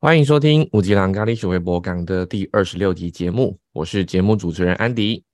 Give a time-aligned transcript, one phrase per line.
[0.00, 5.24] 欢迎收听五吉郎咖喱水微博港的第二十六集节目，我是节目主持人安迪。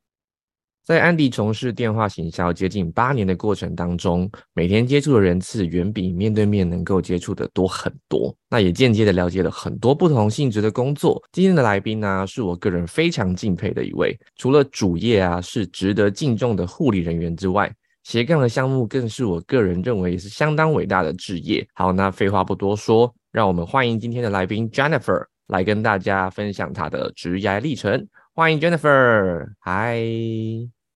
[0.82, 11.22] 在安迪从事电话行销接近八年的过程当中，每天接触的人次远比面对面能够接触的多很多，那也间接的了解了很多不同性质的工作。
[11.30, 17.70] 今天的来宾呢，是我个人非常敬佩的一位，除了主业啊是值得敬重的护理人员之外，
[18.04, 21.68] 斜杠的项目更是我个人认为也是相当伟大的职业。
[21.74, 23.14] 好，那废话不多说。
[23.34, 28.06] 让我们欢迎今天的来宾 Jennifer 来跟大家分享她的职业历程。
[28.32, 29.98] 欢迎 Jennifer，嗨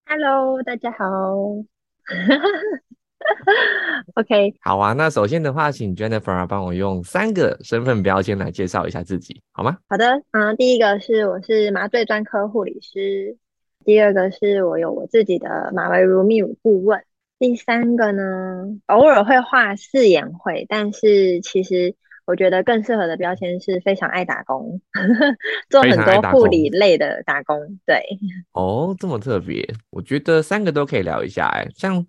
[0.07, 1.05] ，Hello，大家好。
[4.15, 4.93] OK，好啊。
[4.93, 9.77] 那首先的话，请 Jennifer 帮我用三个身份标签来介绍一下自己，好吗？
[9.89, 13.37] 好的，嗯，第一个是我是麻醉专科护理师，
[13.85, 17.03] 第二个是我有我自己的马维如泌乳顾问，
[17.41, 21.97] 第三个呢，偶尔会画四眼会，但是其实。
[22.29, 24.79] 我觉得更适合的标签是非常爱打工，
[25.71, 27.57] 做很多护理类的打工。
[27.87, 28.05] 对，
[28.53, 31.47] 哦，这么特别，我觉得三个都可以聊一下。
[31.47, 32.07] 哎，像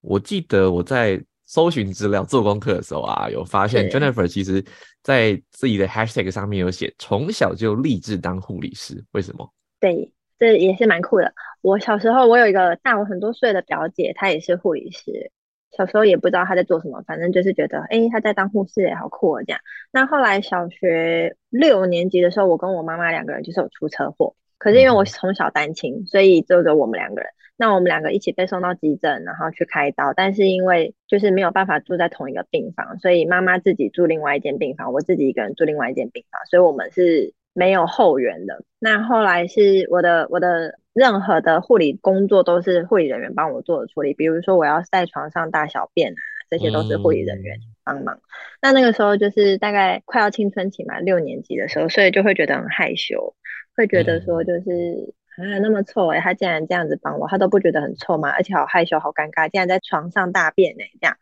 [0.00, 4.64] 我记得我在搜寻资料、做功课的时候啊，有发现 Jennifer 其实
[5.02, 9.04] 在自己的 Hashtag 上面有写，从小就立志当护理师。
[9.12, 9.52] 为什么？
[9.80, 11.30] 对，这也是蛮酷的。
[11.60, 15.30] 我小时候，我有一个大我很多岁的表姐，她也是护理师。
[15.76, 19.60] 小时候也不知道他在做什么，反正就是觉得，哎，他在当护士，也好酷哦，这样。
[19.92, 27.30] 那后来小学六年级的时候，我跟我妈妈两个人就是有出车祸，可是因为我从小单亲，所以只有我们两个人。
[27.56, 38.64] 那我们两个一起被送到急诊，然后去开刀，但是因为就是没有办法住在同一个病房，所以妈妈自己住另外一间病房，我自己一个人住另外一间病房，所以我们是没有后援的。
[38.78, 40.78] 那后来是我的我的。
[40.98, 46.16] 任何的护理工作都是护理人员帮我做的处理，比如说我要在床上大小便啊，
[46.50, 48.20] 这些都是护理人员帮忙。
[48.60, 53.36] 那那个时候就是大概快要青春期嘛，六年级的时候，所以就会觉得很害羞，
[53.76, 58.28] 会觉得说就是啊那么臭哎，他竟然这样子帮我，他都不觉得很臭吗？
[58.30, 61.16] 而且好害羞，好尴尬，竟然在床上大便哎，这样。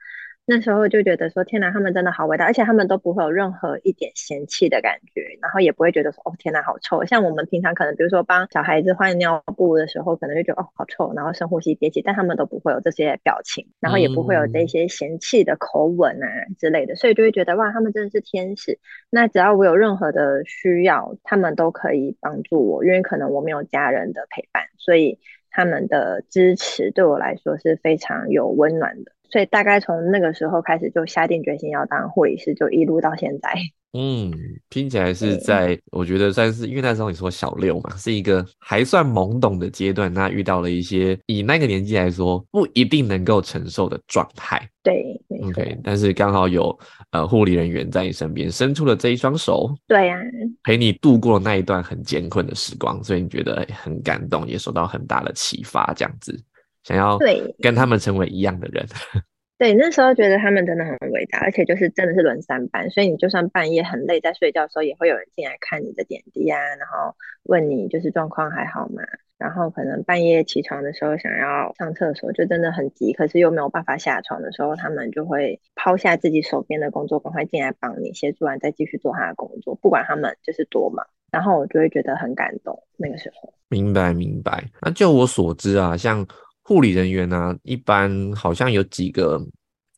[0.49, 7.05] 那时候就觉得说，天哪，他们真的好伟大，而且他们都不会有任何一点嫌弃的感觉，然后也不会觉得说，哦，天哪，好臭。
[7.05, 16.29] 像我们平常可能，比如说帮小孩子换尿布的时候，可能就觉得哦，好臭，然后深呼吸憋气，但他们都不会有这些表情，然后也不会有这些嫌弃的口吻啊
[16.61, 18.79] 之类的，所以就会觉得哇，他们真的是天使。
[19.11, 25.19] 那只要我有任何的需要，他们都可以帮助我，因为可能我没有家人的陪伴，所以
[25.51, 29.11] 他们的支持对我来说是非常有温暖的。
[29.31, 33.53] 所以大概从那个时候开始就下定决心要当护理师，就一路到现在。
[33.99, 34.31] 嗯，
[34.69, 44.61] 听起来是在我觉得算是因为那时候你说小六嘛，是一个还算懵懂的阶段，那遇到了一些以那个年纪来说不一定能够承受的状态。
[44.83, 46.79] 对，OK，但是刚好有
[47.13, 50.21] 呃护理人员在你身边伸出了这一双手，对呀，
[50.63, 56.39] 陪你度过了那一段很艰困的时光，所以你觉得很感动，也受到很大的启发，这样子。
[56.87, 58.87] 想要对跟他们成为一样的人，
[59.59, 69.03] 对，那时候觉得他们真的很伟大，而且就是真的是轮三班，所以你就算半夜很累在睡觉的时候，也会有人进来看你的点滴啊，然后问你就是状况还好吗？
[69.37, 82.81] 然后可能半夜起床的时候想要上厕所，就真的很急，可是又没有办法下床的时候，他们就会抛下自己手边的工作，赶快进来帮你协助完再继续做他的工作，不管他们就是多忙，然后我就会觉得很感动。
[82.97, 84.65] 那个时候，明白明白。
[84.81, 86.25] 那就我所知啊，像。
[86.67, 89.41] 护理人员呢，一般好像有几个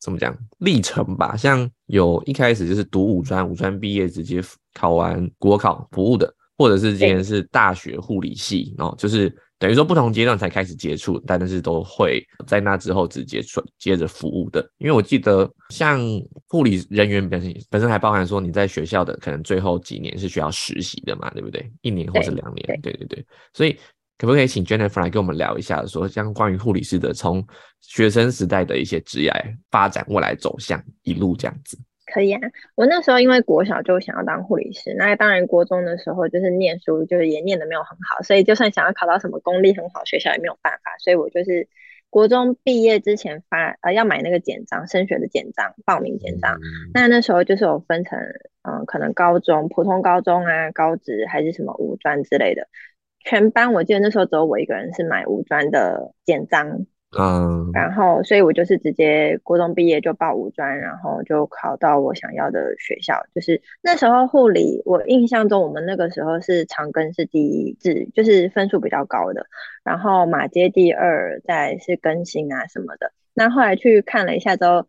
[0.02, 1.34] 怎么讲历程吧？
[1.34, 4.42] 像有一开始就是读五专，五专毕业直接
[4.74, 14.60] 考完国考服务的，或者是今天是大学护理系哦，就是等于说不同阶段才开始接触，但是都会在那之后直接接接着服务的。
[14.76, 15.98] 因为我记得像
[16.48, 21.66] 护理人员本身本身还包含说你在学校的可能最后几年是需要实习的嘛，对不对？
[21.80, 23.24] 一年或是两年，对对对，
[23.54, 23.74] 所以。
[24.18, 27.46] 可不可以请 Jennifer 来跟我们聊一下，说像关于护理师的从
[27.80, 29.32] 学生时代的一些职业
[29.70, 31.78] 发展、未来走向一路这样子？
[32.12, 32.40] 可以啊，
[32.74, 41.68] 我那时候因为国小就想要当护理师，那当然国中的时候就是念书，就是也念的没有很好，所以就算想要考到什么公立很好学校也没有办法，所以我就是
[42.08, 46.58] 国中毕业之前发呃要买那个简章，升学的简章，报名简章。
[46.94, 48.18] 那那时候就是有分成，
[48.62, 52.66] 嗯，可能高中、普通高中啊、高职还是什么五专之类的。
[53.24, 56.86] 全班我记得那时候只有我一个人是买五专的简章，
[57.18, 63.22] 嗯，然后所以我就是直接国中毕业就报五专，然后就考到我想要的学校。
[63.34, 69.46] 就是那时候护理，我印象中我们那个时候是长庚是第一志，就是分数比较高的，
[69.84, 73.12] 然后马街第二，再是更新啊什么的。
[73.34, 74.86] 那后来去看了一下之后，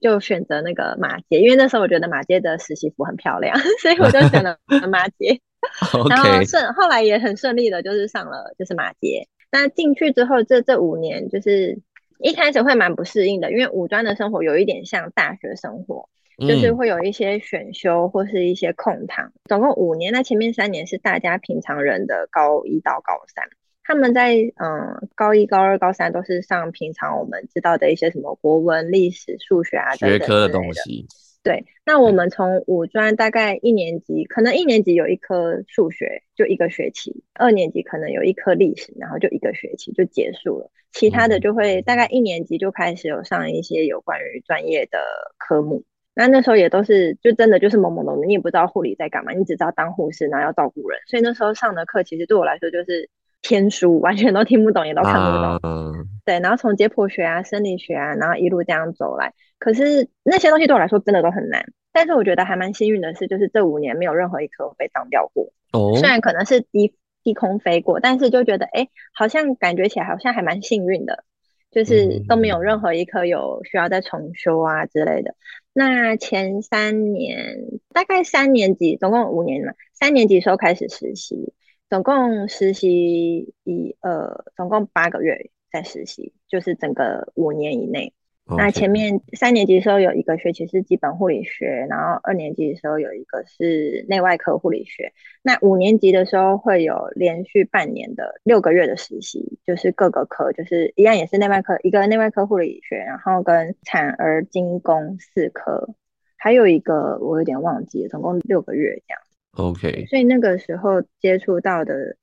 [0.00, 4.58] 就选择那个马街，因为那时候我觉得马街的实习服很漂亮， 所以我就选了
[4.90, 5.40] 马街。
[6.08, 9.28] 然后顺后来也很顺利的，就是上了就是马街。
[9.52, 11.78] 那进去之后，这这五年就是
[12.18, 16.08] 一开始会蛮不适应的，因为五专的生活有一点像大学生活，
[16.38, 20.12] 就是会有一些选修或是一些空堂，总共五年。
[20.12, 23.44] 那前面三年是大家平常人的高一到高三。
[23.82, 31.08] 他们在嗯高一、高二、高三都是上平常我们知道的一些什么国文、历史、数学啊学科的东西。
[31.42, 40.70] 对，那我们从五专大概一年级，可能一年级有一科数学，就一个学期；二年级可能有一科历史，然后就一个学期就结束了。
[40.92, 44.98] 其他的就会大概一年级就开始有上一些有关于专业的
[45.38, 45.82] 科目。
[46.14, 51.00] 那那时候也都是就真的就是懵懵懂懂，你也不知道护理在干嘛，你只知道当护士，然后要照顾人。
[51.06, 53.08] 所以那时候上的课其实对我来说就是。
[53.42, 56.06] 天书完全都听不懂，也都看不懂。
[56.24, 59.32] 对，然后从解剖学啊、生理学啊，然后一路这样走来。
[59.58, 61.64] 可是那些东西对我来说真的都很难。
[61.92, 65.52] 但是我觉得还蛮幸运的是，就是这五年没有任何一科被当掉过。
[65.72, 65.96] 哦。
[65.96, 66.94] 虽然可能是低
[67.24, 71.24] 低空飞过，但是就觉得哎，好像感觉起来好像还蛮幸运的，
[71.70, 75.34] 就是都没有任何一科有需要再重修啊之类的。
[75.72, 77.58] 那前三年
[77.92, 81.52] 大概三年级，总共五年嘛，三年级时候开始实习。
[81.90, 88.14] 总共实习一呃，总共八个月在实习，就是整个五年以内。
[88.56, 95.12] 那前面三年级的时候有一个学期是基本护理学，然后二年级的时候有一个是内外科护理学。
[95.42, 105.88] 那五年级的时候会有连续半年的六个月的实习，就是各个科，就是一样也是内外科，一个内外科护理学，然后跟产儿精工四科，
[106.36, 109.20] 还有一个我有点忘记了，总共六个月这样。
[109.56, 112.16] OK，所以那个时候接触到的，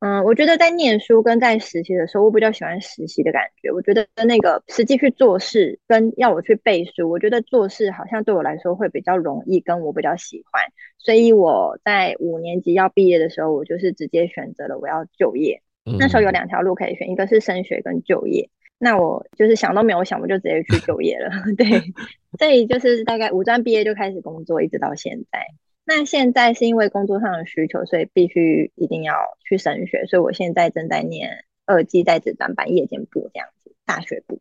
[0.00, 3.70] 嗯，我觉得在念书跟在实习的时候，我比较喜欢实习的感觉。
[3.70, 10.64] 我觉得那个实际去做事跟要我去背书，我觉得做事好像对我来说会比较容易，跟我比较喜欢。
[10.98, 15.62] 所以我在五年级要毕业的时候，我就是直接选择了我要就业。
[15.98, 18.50] 那时候有两条路可以选，一个是升学跟就业。
[18.78, 21.30] 那我就是想都没有想，我就直接去就业了。
[21.56, 21.66] 对，
[22.38, 25.46] 所以就是大概五专毕业就开始工作，一直到现在。
[25.84, 29.14] 那现在是因为工作上的需求，所以必须一定要
[29.44, 34.40] 去升学，所以我现在正在念二技在职专班夜间部这样子，大学部。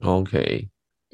[0.00, 0.68] OK，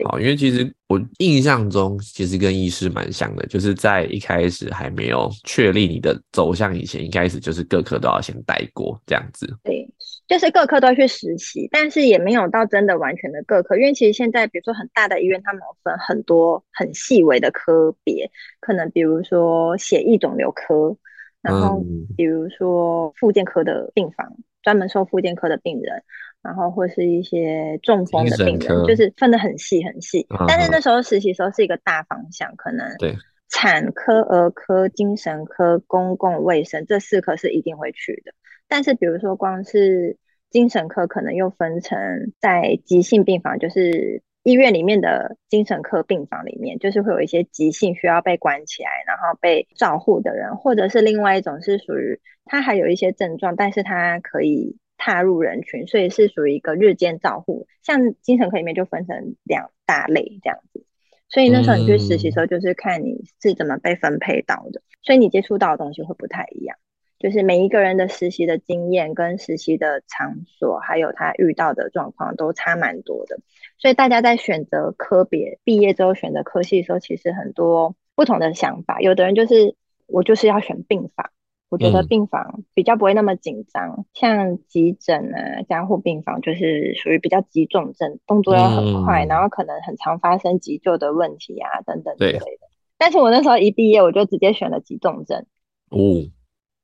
[0.05, 9.47] 好，因为其实我印象中其实跟医师蛮像的，就是在一开始还没有确立你的走向以前，一开始就是各科都要先待过这样子。
[9.63, 9.89] 对。
[10.33, 20.97] 就是各科都去实习，但是也没有到真的完全的各科，因为其实现在比如说很大的医院，他们有分很多很细微的科别，可能比如说血液肿瘤科，
[21.43, 21.85] 然后
[22.17, 26.03] 比如说附件科的病房，专门收附件科的病人，
[26.41, 30.27] 然后或是一些中风的病人，就是分得很细很细。
[30.49, 33.15] 但是那时候实习时候是一个大方向，可能对
[33.51, 38.33] 产科、儿科、精神科、公共卫生这四科是一定会去的。
[38.67, 40.17] 但是比如说光是
[40.53, 41.99] 精神科可能又分成
[42.39, 57.67] 在急性病房，就是医院里面的精神科病房里面，就是会有一些急性需要被关起来，然后被照护的人，或者是另外一种是属于他还有一些症状，但是他可以踏入人群，所以是属于一个日间照护。
[57.83, 60.85] 像精神科里面就分成两大类这样子，
[61.29, 66.77] 所以那时候你去实习的时候，就是看你是怎么被分配到的，所以你接触到的东西会不太一样。
[67.23, 73.39] 就是每一个人的实习的经验跟实习的场所，还有他遇到的状况都差蛮多的，
[73.79, 79.01] 所以大家在选择科别毕业之后选择科系的时候，其实很多不同的想法。
[79.01, 79.77] 有的人就是
[80.09, 81.31] 我就是要选病房，
[81.69, 92.67] 我觉得病房比较不会那么紧张，像急诊啊、加护病房就是属于比较急重症，动作要很快，然后可能很常发生急救的问题啊等等之类的。
[92.99, 95.47] 但是我那时候一毕业，我就直接选了急重症。
[95.91, 96.27] 哦。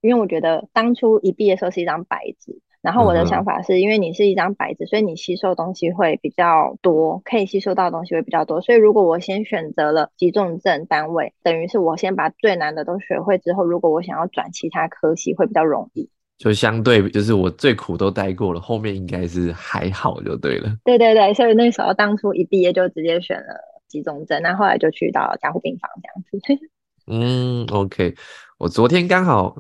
[0.00, 8.60] 因为我觉得当初一毕业的时候是一张白纸，然后我的想法是因为你是一张白纸，所以你吸收东西会比较多，可以吸收到的东西会比较多。
[8.60, 16.08] 所以如果我先选择了急重症单位，等于是我先把最难的都学会之后，如果我想要转其他科系会比较容易。
[16.38, 20.76] 就相对就是我最苦都待过了，后面应该是还好就对了。
[20.84, 26.68] 对对对，所以那时候当初一毕业就直接选了急重症，那后来就去到加护病房这样子。
[27.10, 28.14] 嗯，OK，
[28.58, 29.56] 我昨天刚好。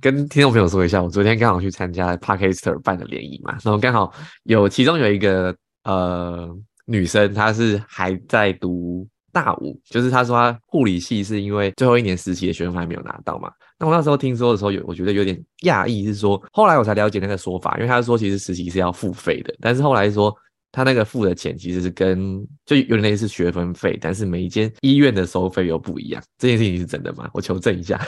[0.00, 4.12] 跟听众朋友说一下，我昨天刚好去参加 Parker 办的联谊嘛，然后刚好
[4.44, 6.48] 有其中有一个呃
[6.84, 13.50] 女生，她是还在读大五，就是她说她护理系是因为最后一年实习的学生还没有拿到嘛。
[13.78, 20.34] 那我那时候听说的时候有，我觉得有点讶异，是说后来我才了解那个说法，因为他说其实实习是要付费的，但是后来说
[20.72, 26.22] 他那个付的钱其实是跟就有点类似学分费，但是每一间医院的收费又不一样。
[26.38, 27.28] 这件事情是真的吗？
[27.32, 27.98] 我求证一下。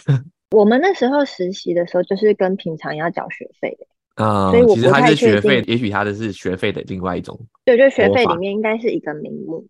[0.51, 3.87] 我们那时候实习的时候，就是跟平常要缴学费的
[4.25, 9.65] 啊、所以我不其实他太确定是学费，也许他的是学费的另外一种对，就学费里面应该是一个名目。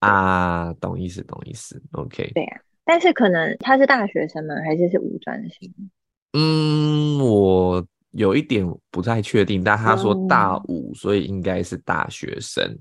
[0.00, 1.80] 啊，懂意思，懂意思。
[1.92, 4.54] OK，对啊，但是可能他是大学生吗？
[4.66, 5.72] 还是是五专生？
[6.34, 12.76] 嗯，我有一点不太确定，但他说大嗯五，所以应该是大学生。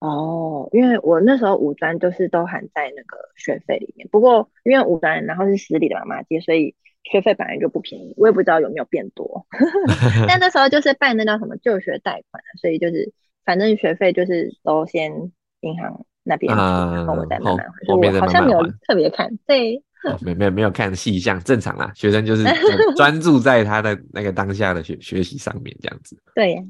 [0.00, 9.46] 哦，因为我那时候五专就是都含在那个学费里面，不过因为五专然后是私立的嘛，马街，所以学费本来就不便宜，我也不知道有没有变多。
[10.26, 13.12] 但那时候就是办那叫什么就学贷款啊，所以就是
[13.44, 15.12] 反正学费就是都先
[15.60, 19.30] 银行那边出，然后我再慢慢还，所以后后面再我好像没有特别看。
[19.46, 21.92] 对，哦，没没有没有看细项，正常啦。
[21.94, 26.16] 学生就是专专注在他的那个当下的学学习上面，这样子。
[26.34, 26.62] 对呀，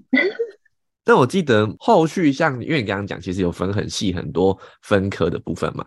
[1.04, 5.84] 但我记得后续像，因为你刚刚讲，其实有分很细很多分科的部分嘛。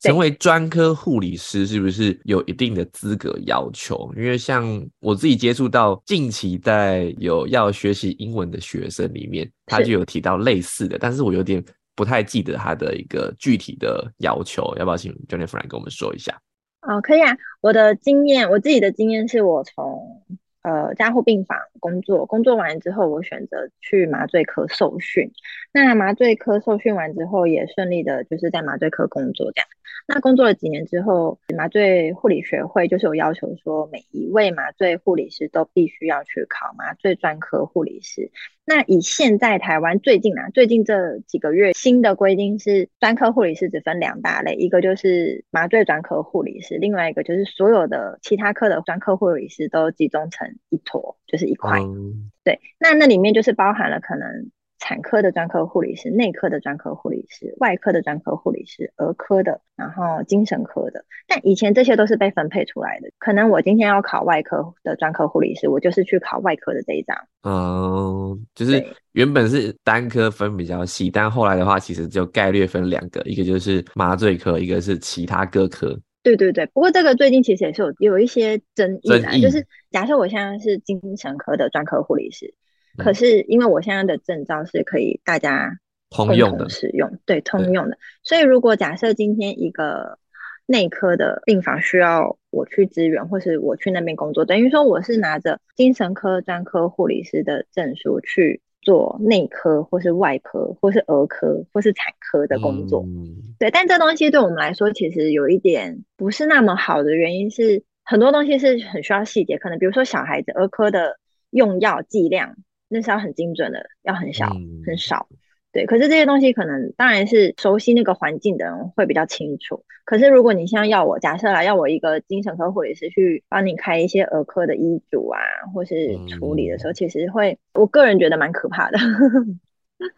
[0.00, 4.12] 成为专科护理师是不是有一定的资格要求？
[4.16, 11.64] 因为像我自己接触到近期在有要学习英文的学生里面，他就有提到类似的，但是我有点
[11.94, 16.36] 不太记得他的一个具体的要求，要不要请 Jennifer 来跟我们说一下？
[16.80, 17.36] 哦，可以啊。
[17.60, 20.20] 我的经验，我自己的经验是我从
[20.62, 25.30] 呃加护病房工作，工作完之后，我选择去麻醉科受训。
[25.72, 29.68] 那麻醉科受训完之后，也顺利的就是在麻醉科工作这样。
[30.06, 38.30] 那工作了几年之后，麻醉护理学会就是有要求说，每一位麻醉护理师都必须要去考麻醉专科护理师。
[38.64, 51.80] 那以现在台湾最近啊，最近这几个月新的规定是，专科护理师只分两大类，一个就是麻醉专科护理师，另外一个就是所有的其他科的专科护理师都集中成一坨，就是一块。
[51.80, 54.50] 嗯，对，那那里面就是包含了可能
[54.82, 61.04] 产科的专科护理师、内科的专科护理师、外科的专科护理师、儿科的，然后精神科的。
[61.28, 67.16] 但以前这些都是被分配出来的，可能我今天要考外科的专科护理师，我就是去考外科的这一张。
[67.44, 75.96] 嗯，就是原本是单科分比较细，但后来的话，其实就概略分两个，一个就是麻醉科，一个是其他各科。
[76.24, 82.61] 对对对，不过这个最近其实也是有有一些争议啦，争议就是假设我现在是精神科的专科护理师，嗯
[82.98, 85.78] 可是因为我现在的证照是可以大家
[86.10, 90.18] 共通用的使用，对，通用的，所以如果假设今天一个
[90.66, 103.02] 内科的病房需要我去支援，或是我去那边工作，等于说我是拿着精神科专科护理师的证书去做内科或是外科或是儿科或是产科的工作。
[103.06, 103.54] 嗯。
[103.58, 111.18] 对，但这东西对我们来说其实有一点不是那么好的原因是，很多东西是很需要细节，可能比如说小孩子儿科的
[111.50, 112.56] 用药剂量，
[112.92, 115.26] 那是要很精准的，要很小、嗯很少。
[115.72, 119.82] 对，可是这些东西可能当然是熟悉那个环境的人会比较清楚。
[120.04, 125.40] 可是如果你现在要我假设来，要我一个精神科护理师去帮你开一些儿科的医嘱啊，
[125.72, 128.98] 或是处理的时候，其实会，我个人觉得蛮可怕的。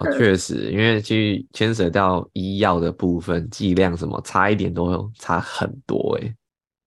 [0.00, 6.34] 哦确实，因为其实牵涉到医药的部分，剂量什么差一点都差很多欸诶。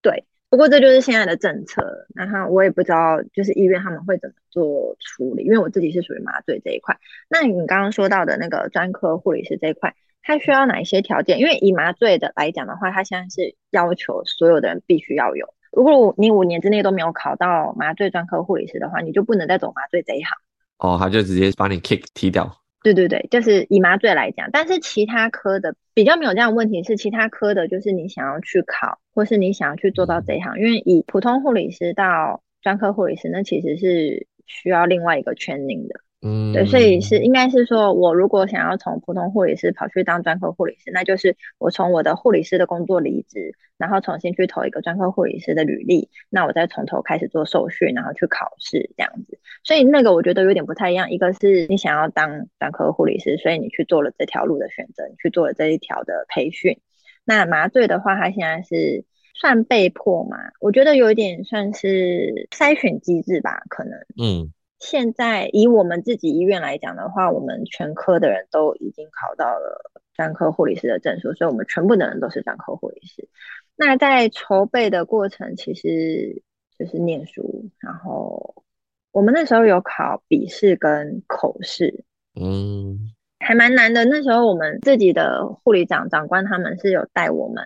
[0.02, 6.98] 对，不过这就是现在的政策，然后我也不知道就是医院他们会怎么做处理，因为我自己是属于麻醉这一块。
[7.30, 11.40] 那你刚刚说到的那个专科护理师这一块，它需要哪一些条件？
[11.40, 15.54] 因为以麻醉的来讲的话，它现在是要求所有的人必须要有。
[15.74, 20.38] 如果你五年之内都没有考到麻醉专科护理师的话，你就不能再走麻醉这一行。
[20.78, 22.50] 哦，他就直接把你 kick 踢掉。
[22.94, 36.02] 对对对，就是以麻醉来讲，但是其他科的比较没有这样的问题，是其他科的，就是你想要去考，或是你想要去做到这一行，因为以普通护理师到专科护理师，那其实是需要另外一个 training 的。
[36.22, 49.38] 嗯，对，所以是应该是说，我如果想要从普通护理师跑去当专科护理师，那就是我从我的护理师的工作离职，然后重新去投一个专科护理师的履历，那我再从头开始做受训，然后去考试这样子。
[49.64, 56.80] 所以那个我觉得有点不太一样，一个是你想要当专科护理师，所以你去做了这条路的选择，你去做了这一条的培训。
[57.26, 59.06] 那麻醉的话，它现在是
[59.36, 60.38] 算被迫嘛？
[60.60, 63.94] 我觉得有一点算是筛选机制吧，可能。
[64.20, 73.28] 嗯现在以我们自己医院来讲的话，我们全科的人都已经考到了专科护理师的证书，所以我们全部的人都是专科护理师。
[73.76, 76.42] 那在筹备的过程，其实
[76.78, 78.64] 就是念书，然后
[79.12, 82.04] 我们那时候有考笔试跟口试，
[82.40, 84.06] 嗯还蛮难的。
[84.06, 87.64] 那时候我们自己的护理长长官他们是有带我们，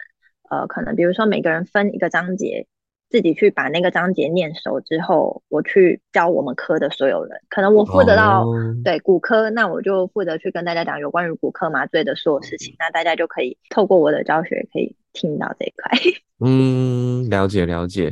[0.49, 2.67] 呃，可能比如说每个人分一个章节，
[3.11, 7.41] 自己去把那个章节念熟之后，我去教我们科的所有人。
[7.49, 8.45] 可能我负责到
[8.85, 12.73] 对骨科，那我就负责去跟大家讲有关于骨科麻醉的所有事情。
[12.79, 16.11] 那大家就可以透过我的教学，可以听到这一块。
[16.43, 18.11] 嗯，了解了解。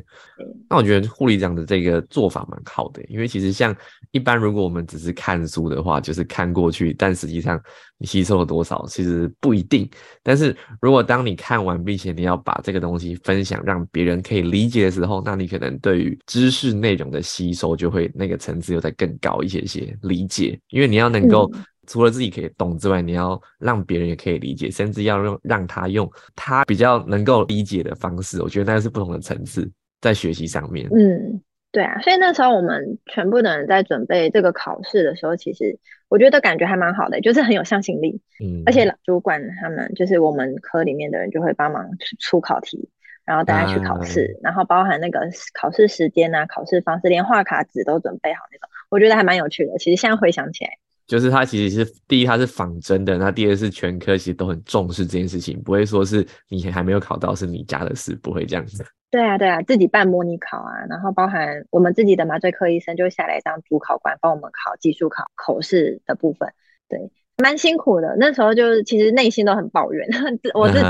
[0.70, 3.76] 那我觉得护理长的这个做法蛮好的，因为其实像
[4.12, 7.60] 一般如果我们只是看书的话，就是看过去，但实际上
[7.98, 9.90] 你吸收了多少，其实不一定。
[10.22, 21.52] 但是如果当你看完并且你要把这个东西分享，让别人可以理解的时候，那你可能对于知识内容的吸收就会那个层次又再更高一些些理解，因为你要能够。
[21.90, 28.44] 除了自己可以懂之外，你要让别人也可以理解，甚至要用让他用他比较能够理解的方式。
[28.44, 29.70] 我觉得那是不同的层次
[30.00, 30.88] 在学习上面。
[30.96, 31.42] 嗯，
[31.72, 35.80] 对啊，所以那时候我们全部的人在准备这个考试的时候，其实
[36.10, 38.22] 我觉得感觉还蛮好的，就是很有向心力。
[38.40, 42.88] 嗯，而且主管他们就是我们科里面的人就会帮忙出考题，
[43.26, 45.22] 然后大家去考试，然后包含那个
[45.60, 49.76] 考试时间啊、考试方式，连画卡纸都准备好那种，我觉得还蛮有趣的。
[49.80, 50.70] 其实现在回想起来。
[51.10, 58.86] 就是它其实是第一，它是仿真的；那第二是全科其实都很重视这件事情，不会说是你还没有考到是你家的事，不会这样子。
[59.12, 66.54] 对啊，对啊，自己办模拟考啊，然后包含我们自己的麻醉科医生就下来当主考官，帮我们考技术考口试的部分。
[66.88, 67.12] 对。
[67.42, 70.06] 蛮辛苦的，那时候就是其实内心都很抱怨，
[70.54, 70.84] 我自己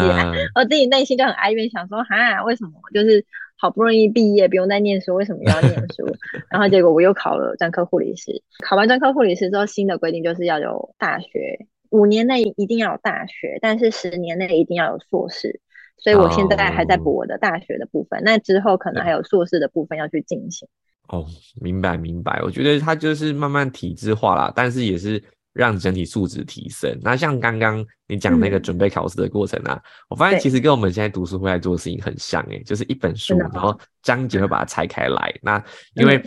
[0.56, 3.24] 我自己内心就很哀怨，想说哈，为什么就是
[3.62, 6.06] 好不容易毕业，不用再念书，为什么又要念书？
[6.50, 15.60] 然后结果我又考了专科护理师，考完专科护理师之后，新的规定就是要有大学，五年内一定要有大学，但是十年内一定要有硕士，
[15.98, 20.68] 所以我现在还在补我的大学的部分，那之后可能还有硕士的部分要去进行。
[21.10, 21.26] 哦，
[21.60, 25.22] 明白明白，我觉得它就是慢慢体制化啦，但是也是。
[25.54, 26.98] 让整体素质提升。
[27.02, 35.34] 那像刚刚你讲那个准备考试的过程啊，我发现其实跟我们现在读书会在做的事情很像诶，就是一本书，然后章节会把它拆开来。
[35.42, 35.64] 那
[35.96, 36.24] 因为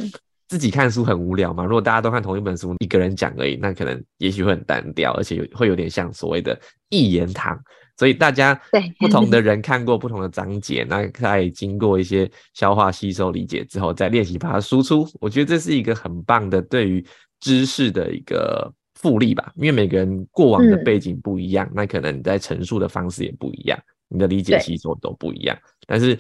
[0.49, 6.61] 自己看书很无聊嘛，如果大家都看同一本书，一个人讲而已，那可能也许会很单调，而且有会有点像所谓的
[6.91, 7.59] 一言堂。
[7.97, 8.59] 所以大家
[8.99, 15.07] 不同的 人看过不同的章节，那在经过一些消化、吸收、理解之后，再练习把它输出。
[15.21, 17.05] 我觉得这是一个很棒的对于
[17.41, 18.73] 知识的一个。
[19.03, 25.59] 复利吧，因为每个人过往的背景不一样，那可能你在陈述的方式也不一样，你的理解吸收都不一样。
[25.87, 26.17] 但是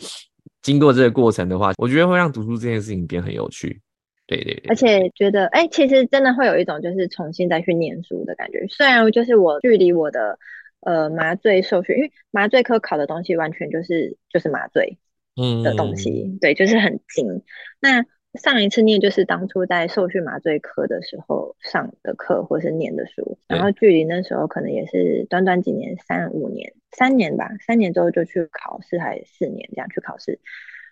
[0.61, 3.81] 经过这个过程的话，我觉得会让读书这件事情变很有趣。
[4.27, 8.67] 对对对，而且觉得哎，其实真的会有一种就是重新再去念书的感觉。
[8.69, 10.39] 虽然就是我距离我的
[10.81, 14.99] 呃麻醉受训，因为麻醉科考的东西完全就是就是麻醉
[15.37, 17.43] 嗯的东西，对，就是很精。
[17.81, 18.05] 那
[18.41, 30.41] 上一次念就是当初在受训麻醉科的时候上的课，或是念的书，然后距离那时候可能也是短短几年，三五年，三年吧，三年之后就去考试，还四年这样去考试，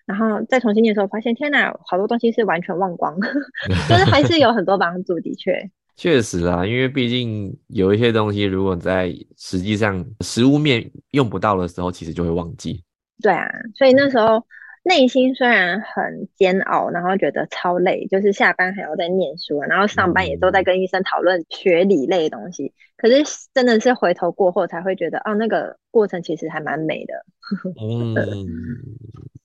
[0.04, 3.18] 然后再重新念的时候，发现天哪，好多东西是完全忘光，
[3.88, 12.84] 就是还是有很多帮助，的确， 确实啊，因为毕竟有一些东西，如果在实际上实物面用不到的时候，其实就会忘记。
[13.22, 14.44] 对啊，所以那时候。
[14.82, 22.72] 内心虽然很煎熬，然后觉得超累，就是下班还要在念书，然后上班也都在跟医生讨论学理类的东西。
[22.96, 27.14] 可是真的是回头过后才会觉得，哦，那个过程其实还蛮美的。
[27.80, 28.16] 嗯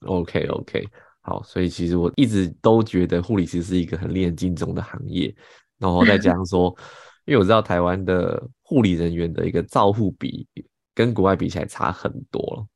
[0.06, 0.84] ，OK OK，
[1.20, 5.34] 好，所以其实我一直都觉得护理师是一个很令人敬重的行业。
[5.78, 6.74] 然后再加上说，
[7.26, 10.46] 因为我知道台湾的护理人员的一个照护比
[10.94, 12.66] 跟国外比起来差很多了。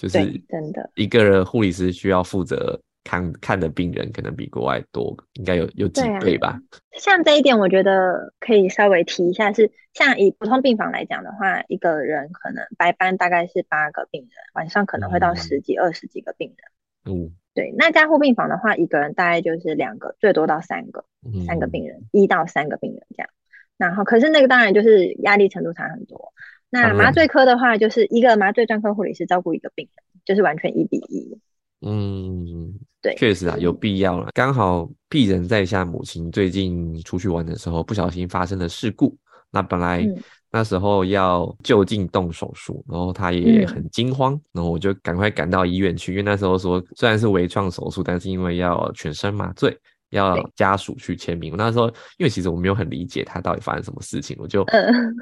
[0.00, 6.58] 就是真的，一个人护理师需要负责看看的病人，可能比国外多，应该有有几倍吧。
[6.92, 17.14] 像这一点，我觉得可以稍微提一下，是像以普通病房来讲的话，一个人可能白班大概是八个病人，晚上可能会到十几、二十几个病人。
[17.14, 17.74] 嗯，对。
[17.76, 21.04] 那加护病房的话，一个人大概就是两个，最多到三个，
[21.46, 23.28] 三个病人，一到三个病人这样。
[23.76, 26.32] 然后，可是那个当然就是压力程度差很多。
[26.70, 31.38] 那麻醉科的话，就是一个麻醉专科护理师照顾一个病人，就是完全一比一。
[31.82, 34.28] 嗯，对，确实啊，有必要了。
[34.34, 39.16] 刚好病人在下，母亲最近出去玩的时候不小心发生了事故。
[39.50, 40.06] 那本来
[40.52, 49.76] 那时候要就近动手术，然后他也很惊慌，然后我就赶快赶到医院去，因为那时候说虽然是微创手术，但是因为要全身麻醉。
[50.10, 51.54] 要家属去签名。
[51.56, 54.64] 那时候，因为其实我没有很理解他到底发生什么事情，我就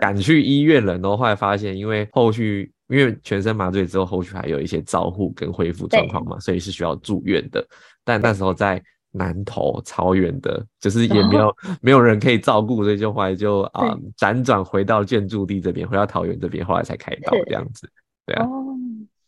[0.01, 0.95] 赶去医院了。
[0.95, 7.67] 然后后来发现，因为后续因为全身麻醉之后，后续还有一些照护跟恢复状况嘛，所以是需要住院的。
[8.05, 17.89] 但那时候在南投超远的，就是也没有没有人可以照顾，所以就后来就啊辗转回到建筑地这边，回到桃园这边，后来才开刀这样子。
[18.27, 18.47] 对啊，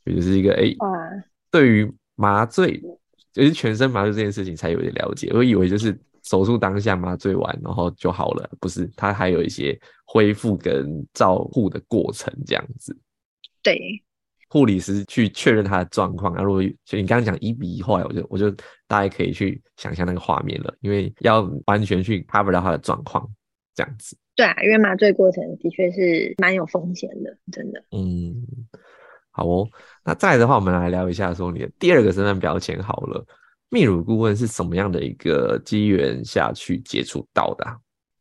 [0.05, 0.75] 也就是一个哎，
[1.51, 2.83] 对于麻醉。
[3.33, 5.31] 就是全身麻醉这件事情才有点了解。
[5.33, 12.97] 我以为就是手术当下麻醉完然后就好了，不是，它还有一些恢复跟照护的过程这样子。
[13.63, 13.79] 对，
[14.49, 16.35] 护理师去确认他的状况。
[16.35, 18.51] 啊，如果就你刚刚讲一比一，后来我就我就
[18.87, 23.27] 大概可以去想象那个画面了，因为要完全去 cover 到他的状况
[23.75, 24.17] 这样子。
[24.35, 27.83] 对啊，因为麻醉过程的确是蛮有风险的，真的。
[27.93, 28.45] 嗯，
[29.31, 29.69] 好哦。
[30.05, 33.25] 那再来的话，我们来聊一下说你的第二个身份标签好了。
[33.71, 37.65] 泌乳顾问是什么样的一个机缘下去接触到的？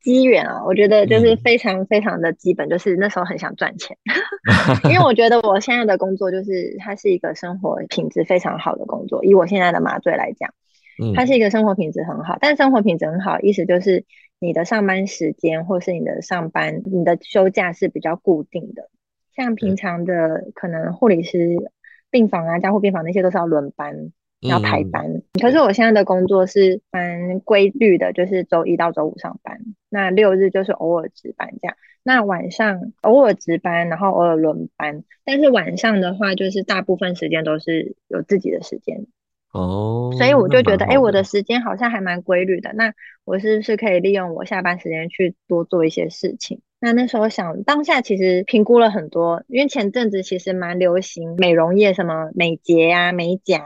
[0.02, 3.98] 机缘啊，我觉得就是非常非常的基本，就是那时候很想赚钱，
[4.86, 9.26] 因为我觉得我现在的工作就是它是一个生活品质非常好的工作。
[9.26, 10.54] 以我现在的麻醉来讲，
[11.16, 14.06] 它是一个生活品质很好，但生活品质很好，意思就是
[14.40, 18.90] 你的上班时间或是你的上班、你的休假是比较固定的。
[19.44, 21.72] 像平常的可能护理师
[22.12, 24.12] 病房啊、加护病房那些都是要轮班。
[24.42, 31.76] 要排班，可是我现在的工作是蛮规律的，就是周一到周五上班，那六日就是偶尔值班这样。
[32.04, 39.08] 那晚上偶尔值班，然后偶尔轮班，但是晚上的话，就是大部分时间都是有自己的时间。
[39.52, 42.72] 哦，所以我就觉得，哎，我的时间好像还蛮规律的。
[42.72, 42.94] 那
[43.26, 46.62] 我是不是可以利用我下班时间去多做一些事情？
[46.82, 53.62] 那那时候想，当下其实评估了很多，因为前阵子其实蛮流行美容业，什么美睫啊、美甲、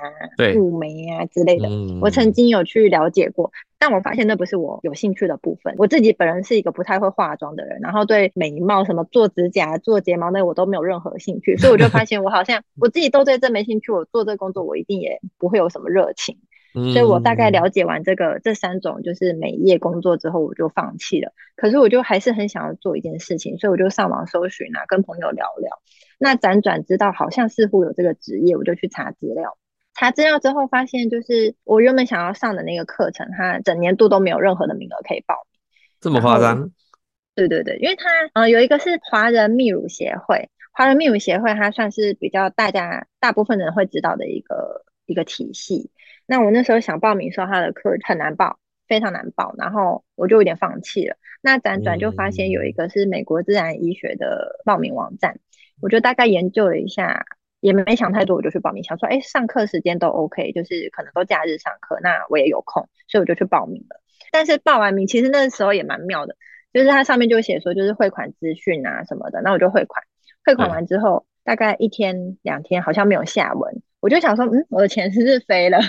[0.56, 1.69] 雾眉啊之类的。
[2.02, 5.76] 我曾经有去了解过，但我发现那不是我有兴趣的部分。
[5.78, 16.39] 我自己本人是一个不太会化妆的人，然后对美貌、什么做指甲、做睫毛那我都没有任何兴趣，所以我就发现我好像 我自己都对这没兴趣，我做这工作我一定也不会有什么热情。
[16.73, 21.31] 所以我大概了解完这个这三种就是美业工作之后，我就放弃了。
[21.55, 25.81] 可是我就还是很想要做一件事情，所以我就上网搜寻啊，跟朋友聊聊。
[26.17, 29.57] 那辗转知道好像似乎有这个职业，我就去查资料。
[29.93, 35.59] 查资料之后发现，就是我原本想要上的那个课程，它整年度都没有任何的名额可以报名。
[36.01, 36.71] 这么夸张？
[37.36, 45.91] 对对对，因为它呃有一个是华人泌乳协会，华人泌乳协会它算是比较大家大部分人会知道的一个一个体系。
[46.25, 51.15] 那我那时候想报名时候，他的课很难报，非常难报，然后我就有点放弃了。
[51.41, 55.39] 那辗转就发现有一个是美国自然医学的报名网站，
[55.81, 57.25] 我就大概研究了一下，
[57.59, 64.01] 也没想太多，我就去报名，想说，哎，上课时间都 OK，就是可能都假日上课，那我也有空，所以我就去报名了。
[64.31, 66.36] 但是报完名，其实那时候也蛮妙的，
[66.73, 70.03] 就是它上面就写说，就是汇款资讯啊什么的，那我就汇款，
[70.45, 73.81] 汇款完之后，大概一天两天好像没有下文。
[74.03, 75.79] 我就想说，嗯，我的钱是不是飞了？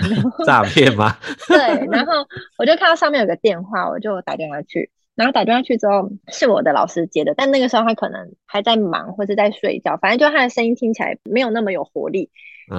[0.45, 1.17] 诈骗吗？
[1.49, 1.57] 对，
[1.91, 2.13] 然后
[2.57, 12.29] 我就看到上面有个电话，我就打电话去，然后打电话去之后是我的老师接的，但那个时候他可能还在忙或者在睡觉，反正就他的声音听起来没有那么有活力。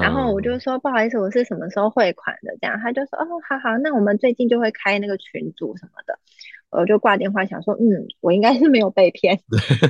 [0.01, 2.57] 然后我就说不好意思，我是什么时候汇款的？
[2.61, 6.19] 这样他就说哦，好好，那我们最近就会开那个群组什么的。
[6.81, 9.41] 我就挂电话，想说，嗯，我应该是没有被骗。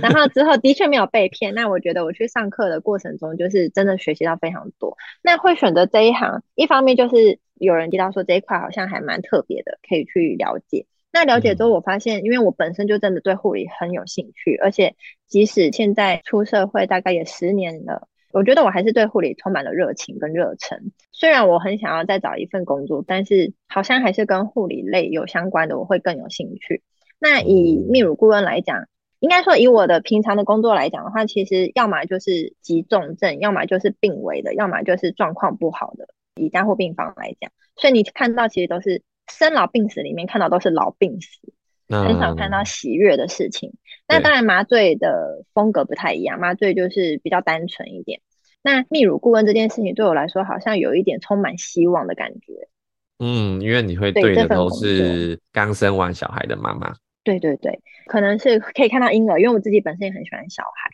[0.00, 1.54] 然后之后的确没有被骗。
[1.54, 4.96] 那我觉得我去上课的过程中，就是真的学习到非常多。
[5.22, 10.86] 那会选择这一行，一方面就是有人提到说这一块好像还蛮特别的，可以去了解。
[11.12, 14.94] 那了解之后，我发现，因为我本身就真的对护理很有兴趣，而且
[15.26, 18.06] 即使现在出社会大概也十年了。
[18.36, 20.92] 我觉得我还是对护理充满了热情跟热忱。
[21.10, 26.82] 虽然我很想要再找一份工作，但是好像还是跟护理类有相关的，我会更有兴趣。
[27.18, 28.88] 那以泌乳顾问来讲，
[29.20, 36.06] 应该说以我的平常的工作来讲的话，其实要么就是急重症，要么就是病危的，要么就是状况不好的。
[36.38, 39.00] 以加护病房来讲，所以你看到其实都是
[39.32, 41.40] 生老病死里面看到都是老病死，
[41.88, 43.72] 很少看到喜悦的事情。
[44.06, 48.20] 那当然麻醉的风格不太一样，麻醉就是比较单纯一点。
[48.66, 52.68] 那泌乳顾问这件事情对我来说，好像有一点充满希望的感觉。
[53.20, 56.92] 嗯，因为你会对的都是刚生完小孩的妈妈。
[57.22, 60.90] 对对对，可能是可以看到婴儿，因为我自己本身也很喜欢小孩。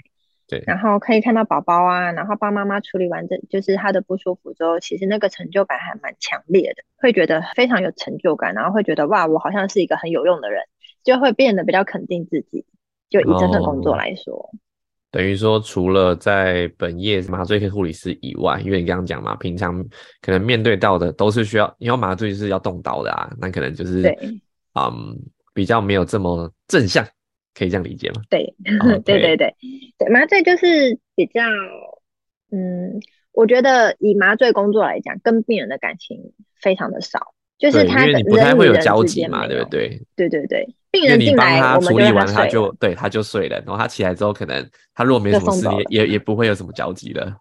[0.47, 10.65] 对，然后可以看到宝宝啊，然后帮妈妈处理完这就是他的不舒服之后，其实那个成就感还蛮强烈的，会觉得非常有成就感，然后会觉得哇，我好像是一个很有用的人，
[11.03, 12.67] 就会变得比较肯定自己。
[13.09, 14.51] 就以这份工作来说。
[15.13, 19.85] 等于说，除了在本业麻醉科护理师以外，因为你刚刚讲嘛，平常
[20.23, 24.19] 可能面对到的都是需要，因为麻醉是要动刀的啊，那可能就是对，
[24.75, 24.91] 嗯，
[25.53, 27.07] 比较没有这么正向，
[27.55, 28.23] 可以这样理解吗？
[28.31, 28.55] 对，
[29.05, 29.55] 对对对
[29.99, 31.43] 对，麻醉就是比较，
[32.51, 32.99] 嗯，
[33.33, 40.01] 我觉得以麻醉工作来讲，跟病人的感情非常的少，就是他的不太会有交集嘛，对不对？
[40.17, 40.75] 对对对。
[40.93, 47.35] 病人进来，他处理完他就对他就睡了，然后他起来之后，可能他如果没什么事，也也也不会有什么交集了。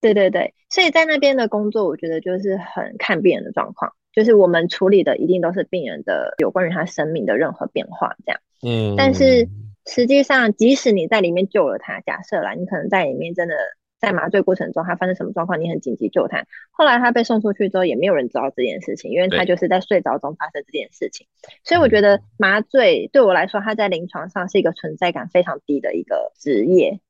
[0.00, 8.40] 对对对，所所以在那边的工作，我觉得就是很看病人的状况，就是我们处理的一定都是病人的有关于他生命的任何变化这样。
[8.62, 9.48] 嗯，但是
[9.86, 13.56] 实际上，即使你在里面救了他，假设啦，你可能在里面真的
[13.98, 21.26] 在麻醉过程中他发生什么状况，你很紧急救他，后来他被送出去之后，也没有人知道这件事情，因为他就是在睡着中发生这件事情。
[21.64, 27.00] 所以我觉得麻醉对我来说，他在临床上是一个存在感非常低的一个职业。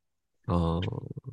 [0.47, 0.81] 哦，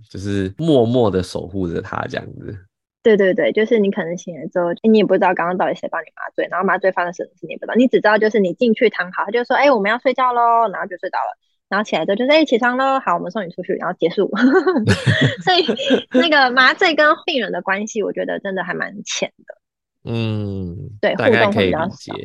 [0.09, 2.57] 就是默默的守护着他这样子。
[3.01, 11.37] 对对对，就是你可能醒来之后，你也不知道刚刚到底谁帮你麻醉，然后麻醉发生什么事你也不知道，你只知道就是你进去躺好，他就说，哎，我们要睡觉喽，然后就睡着了，
[11.75, 14.31] 然后起来之后就是，哎，起床喽，好，我们送你出去，然后结束。
[15.43, 15.65] 所以
[16.11, 19.57] 那个麻醉跟病人的关系，我觉得真的还蛮浅的。
[20.09, 22.15] 嗯，对，互动会比较少。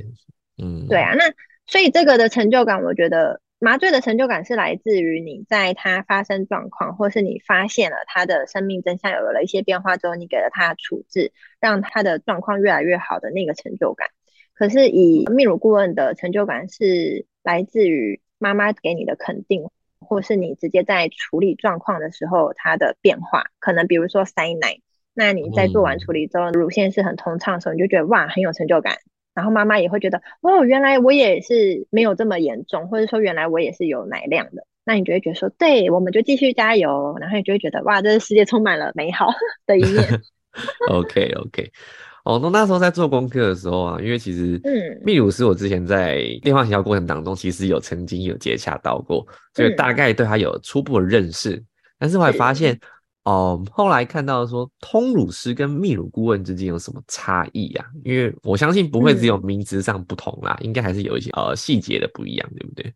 [0.63, 1.25] 嗯，对啊，那
[1.67, 3.41] 所以这个的成就感，我觉得。
[3.63, 14.09] 麻醉的成就感是来自于你在他发生状况，或是你发现了他的生命真相有了一些变化之后，你给了他处置，让他的状况越来越好的那个成就感。
[14.55, 19.69] 可是以泌乳顾问的成就感是来自于妈妈给你的肯定，
[20.01, 23.45] 或是你直接在处理状况的时候它的变化。
[23.61, 24.81] 可能比如说塞奶，
[25.15, 28.97] 那你在做完处理之后，乳腺是很通畅的时候，你就觉得哇很有成就感。
[29.33, 39.31] 然后妈妈也会觉得，哦，原来我也是没有这么严重，或者说原来我也是有奶量的，那你就会觉得说，对，我们就继续加油，然后你就会觉得，哇，这个世界充满了美好
[39.67, 40.21] 的一面。
[40.91, 41.71] OK OK，
[42.31, 44.71] 哦，那那时候在做功课的时候啊，因为其实，嗯，
[45.05, 51.63] 泌乳师我之前在电话营销过程当中，其实有曾经有接洽到过，所以大概对他有初步的认识，
[51.99, 52.79] 但是我还发现。
[53.25, 57.85] 哦，后来看到说通乳师跟泌乳顾问之间有什么差异啊？
[58.03, 62.95] 因为我相信不会只有名字上不同啦，应该还是有一些呃细节的不一样，对不对？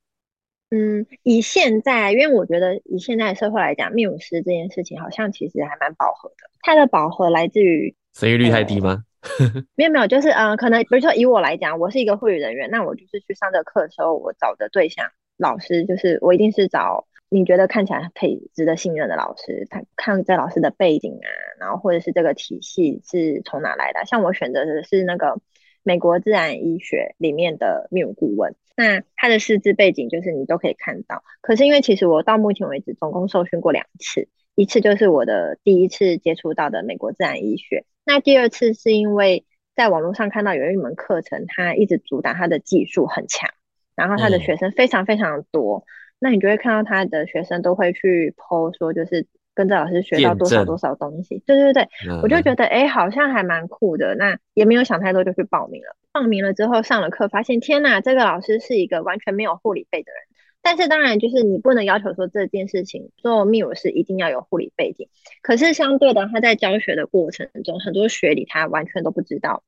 [0.70, 6.36] 嗯，以现在，因为我觉得以现在社会来讲，泌乳师这件事情好像其实还蛮饱和的。
[6.62, 9.04] 它的饱和来自于生育率太低吗？
[9.76, 17.06] 没有没有，就是嗯，可能比如说以我来讲，我是一个护理人员，那我就是去上这课的时候，我找的对象老师就是我一定是找。
[17.30, 21.26] 你觉得看起来可以值得信任的老师，他看这老师的背景啊，
[21.58, 24.04] 然后或者是这个体系是从哪来的？
[24.06, 25.40] 像我选择的是那个
[25.82, 31.24] 美国自然医学里面的泌乳顾问，那他的师资背景就是你都可以看到。
[31.40, 43.50] 可是因为其实我到目前为止总共受训过两次，一次就是我的第一次接触到的美国自然医学，那第二次是因为在网络上看到有一门课程，他一直主打他的技术很强，
[43.96, 45.84] 然后他的学生非常非常多。
[46.20, 51.42] 那你就会看到他的学生都会去 PO 说，就是跟着老师学到多少多少东西。
[51.44, 51.88] 对对对，
[52.22, 54.14] 我就觉得哎，好像还蛮酷的。
[54.14, 55.96] 那也没有想太多，就去报名了。
[56.12, 60.22] 报名了之后上了课，发现天哪，这个老师是一个完全没有护理费的人。
[60.64, 65.08] 但是当然，就是你不能要求说这件事情做泌乳师一定要有护理背景。
[65.42, 69.62] 可是相对的，他在教学的过程中，很多学理他完全都不知道，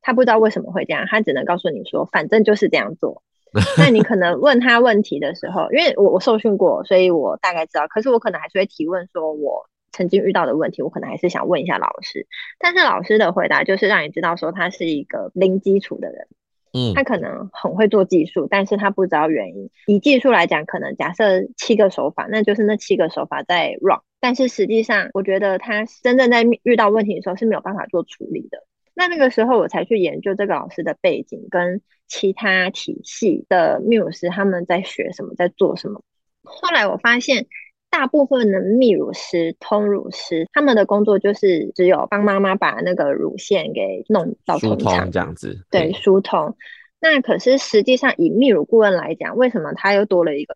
[0.00, 3.22] 他不知道为什么会这样，他只能告诉你说，反正就是这样做。
[3.78, 7.86] 那你可能问他问题的时候，因为我我受训过，所以我大概知道。
[7.86, 12.26] 可是我可能还是会提问，说我曾经遇到的问题，我可能还是想问一下老师。
[12.58, 16.26] 但是老师的回答就是让你知道说他是一个零基础的人，
[16.72, 19.70] 嗯，他可能很会做技术，但是他不知道原因。
[19.86, 24.00] 以技术来讲，可能假设七个手法，那就是那七个手法在 wrong。
[24.20, 28.64] 但是实际上，我觉得他真正在遇到问题的时候是没有办法做处理的。
[28.94, 36.02] 那那个时候我才去研究这个老师的背景跟其他体系的缪斯他们在学什么，在做什么。
[36.42, 37.46] 后来我发现，
[37.90, 45.64] 大部分的泌乳师、通乳师，他们的工作就是只有帮妈妈把那个乳腺给弄到通畅这样子。
[45.70, 46.56] 对，疏通。
[47.00, 50.54] 那可是实际上以泌乳顾问来讲，为什么他又多了一个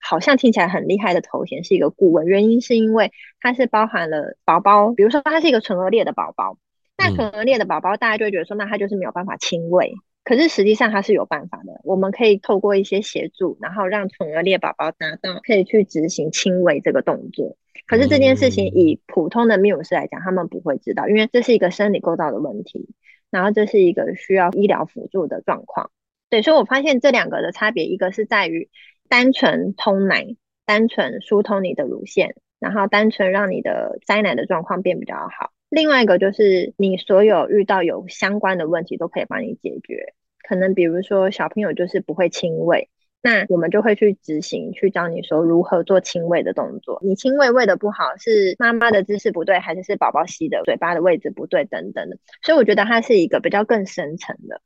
[0.00, 2.26] 好像听起来很厉害的头衔，是一个顾问？
[2.26, 6.56] 原因是因为它是包含了宝宝，比如说他是一个唇腭裂的宝宝。
[6.98, 9.92] 那唇腭裂的宝宝，大家就会觉得说，那他就是没有办法亲喂。
[10.24, 17.56] 可是实际上它是有办法的，我们可以透过一些协助，然后让唇腭裂宝宝达到可以去执行亲喂这个动作。
[17.86, 22.88] 可是这件事情以普通的泌乳师来讲，他们不会知道，因为这是一个生理构造的问题，
[23.30, 25.90] 然后这是一个需要医疗辅助的状况。
[26.30, 28.70] 对，所以我发现这两个的差别，一个是在于
[29.08, 35.50] 单纯通奶，单纯疏通你的乳腺，然后单纯让你的塞奶的状况变比较好。
[35.72, 40.12] 另外一个就是你所有遇到有相关的问题都可以帮你解决，
[40.46, 42.90] 可能比如说小朋友就是不会亲喂，
[43.22, 47.00] 那我们就会去执行，去教你说如何做亲喂的动作。
[47.02, 52.18] 你亲喂喂的不好，是妈妈的姿势不对，还是是宝宝吸的嘴巴的位置不对等等的。
[52.42, 54.60] 所以我觉得它是一个比较更深层的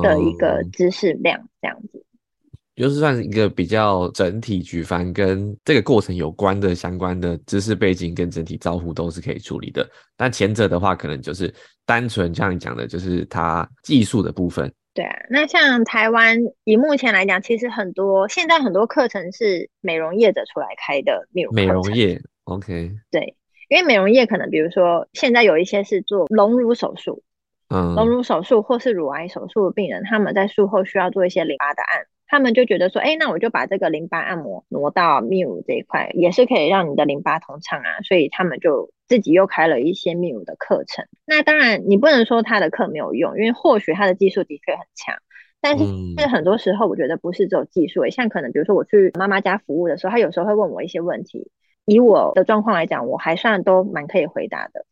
[0.00, 2.06] 的一个知识量这样子。
[2.76, 9.86] 就是算是一个比较整体举凡跟这个过程有关的相关的知识背景跟整体招呼都是可以处理的。
[10.16, 11.52] 但前者的话，可能就是
[11.84, 14.72] 单纯像你讲的，就是它技术的部分。
[14.94, 23.36] 对啊，那像台湾以目前来讲，其实很多现在很多课程是美容业者出来开的美容美容业，OK，对，
[23.68, 27.22] 因为美容业可能比如说现在有一些是做隆乳手术，
[27.68, 32.06] 嗯，隆乳手术或是乳癌手术的病人，他们在术后需要做一些淋巴的按。
[32.30, 38.00] 他们就觉得说，哎，那我就把这个淋巴按摩挪到 Miu 这一块，也是可以让你的淋巴通畅啊。
[38.02, 41.06] 所以他们就自己又开了一些 Miu 的课程。
[41.26, 45.16] 那当然，你不能说他的课没有用，因为或许他的技术的确很强。
[45.60, 45.84] 但是，
[46.18, 51.50] 是很多时候我觉得不是只有技术，像可能比如说我去妈妈家服务的时候，他有时候会问我一些问题，
[51.84, 54.86] 以我的状况来讲，我还算都蛮可以回答的。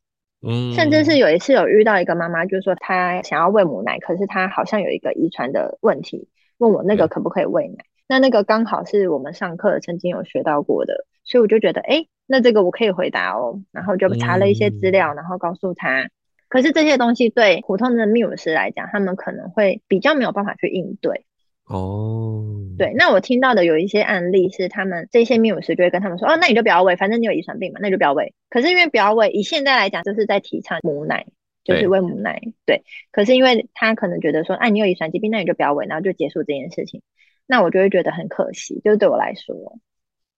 [0.44, 6.26] 嗯，甚至是有一次有遇到一个妈妈，就是说她想要喂母奶，可是她好像有一个遗传的问题。
[6.58, 7.84] 问我那个可不可以喂奶？
[8.06, 13.60] 那那个刚好是我们上课曾经有学到过的，所以我就觉得，哎，那这个我可以回答哦。
[13.70, 16.08] 然后就查了一些资料，然后告诉他。
[16.48, 21.26] 可是这些东西对普通的泌乳师来讲，他们可能会比较没有办法去应对。
[21.66, 22.42] 哦，
[22.78, 22.94] 对。
[22.96, 28.32] 那我听到的有一些案例是，他们这些泌乳师就会跟他们说，哦，那你就不要喂，反正你有遗传病嘛，那你就不要喂。
[28.48, 31.26] 可是因为不要喂，以现在来讲，就是在提倡母奶。
[31.68, 32.82] 就是喂母奶，对。
[33.12, 37.02] 可是因为他可能觉得说，哎，你有遗传疾病，那你就不要喂，然后就结束这件事情。
[37.50, 39.78] 那我就会觉得很可惜，就是对我来说，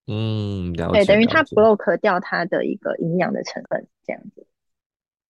[0.06, 1.00] 嗯，了解。
[1.00, 4.46] 对，等于他 block 掉他的一个营养的成分，这样子。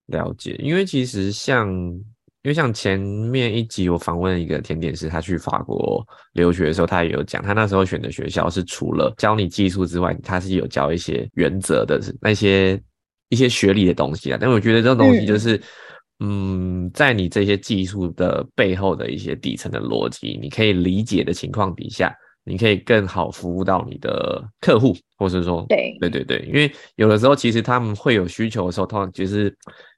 [0.04, 2.02] 了解，因为其实像，因
[2.44, 12.78] 为像前面一集我访问一个甜点师，他去法国留学的时候，他也有讲，他那时候选的学校是除了教你技术之外，他是有教一些原则的，那些
[13.30, 14.38] 一些学历的东西啊。
[14.38, 15.56] 但我觉得这种东西就是。
[15.56, 15.62] 嗯，
[16.92, 29.54] 在你这些技术的背后的一些底层的逻辑，你可以理解的情况底下，你可以更好服务到你的客户，或者说，对，对对对，因为有的时候其实他们会有需求的时候，通常其实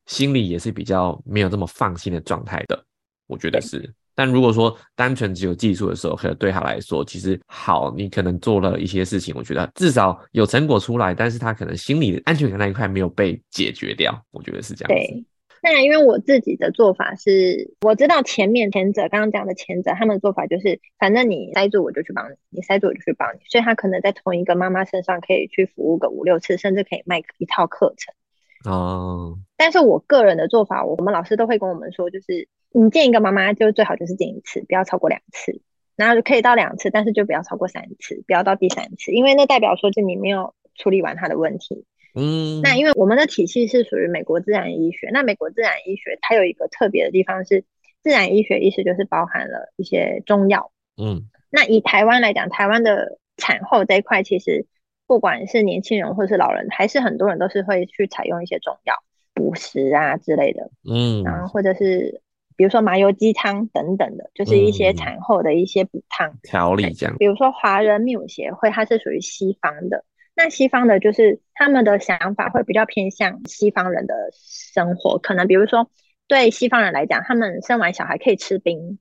[0.07, 2.85] 心里也是比较没有这么放心的状态的，
[3.27, 3.93] 我觉得是。
[4.15, 15.25] 但如果说单纯只有技术的时候，可能对他来说，其实好，你可能做了一些事情，我觉得至少有成果出来，但是他可能心里的安全感那一块没有被解决掉，我觉得是这样子。
[15.65, 28.73] 那因为我自己的做法是，我知道前面前者刚刚讲的前者，他们的做法就是，反正你塞住我就去帮你，你塞住我就去帮你，所以他可能在同一个妈妈身上可以去服务个五六次，甚至可以卖一套课程。
[28.73, 29.39] 哦。
[29.57, 35.61] 但是我个人的做法，我们老师都会跟我们说，就是你见一个妈妈就最好就是见一次，不要超过两次，
[35.95, 41.85] 然后可以到两次，但是就不要超过三次，不要到第三次，因为那代表说就你没有处理完他的问题。
[42.15, 47.65] 嗯，那因为我们的体系是属于美国自然医学，那美国自然医学它有一个特别的地方是，
[48.03, 50.71] 自然医学意思就是包含了一些中药。
[50.97, 54.67] 嗯，那以台湾来讲，台湾的产后这一块，其实
[55.07, 58.95] 不管是年轻人或是老人，还是很多人都是会去采用一些中药
[59.33, 60.71] 补食啊之类的。
[60.87, 62.21] 嗯，然后或者是
[62.57, 67.17] 比如说麻油鸡汤等等的，就是一些产后的一些补汤调理这样。
[67.17, 70.05] 比如说华人泌乳协会，它是属于西方的。
[70.43, 75.89] 那西方的，就是他们的想法会比较偏向西方人的生活，可能比如说
[76.27, 78.99] 对西方人来讲，他们生完小孩可以吃冰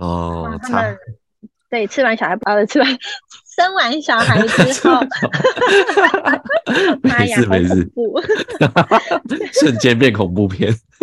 [0.00, 0.98] 哦，他们
[1.68, 2.88] 对吃完小孩呃吃完
[3.56, 5.00] 生完小孩之后，
[7.02, 7.88] 没事没事，
[9.60, 10.74] 瞬间变恐怖片。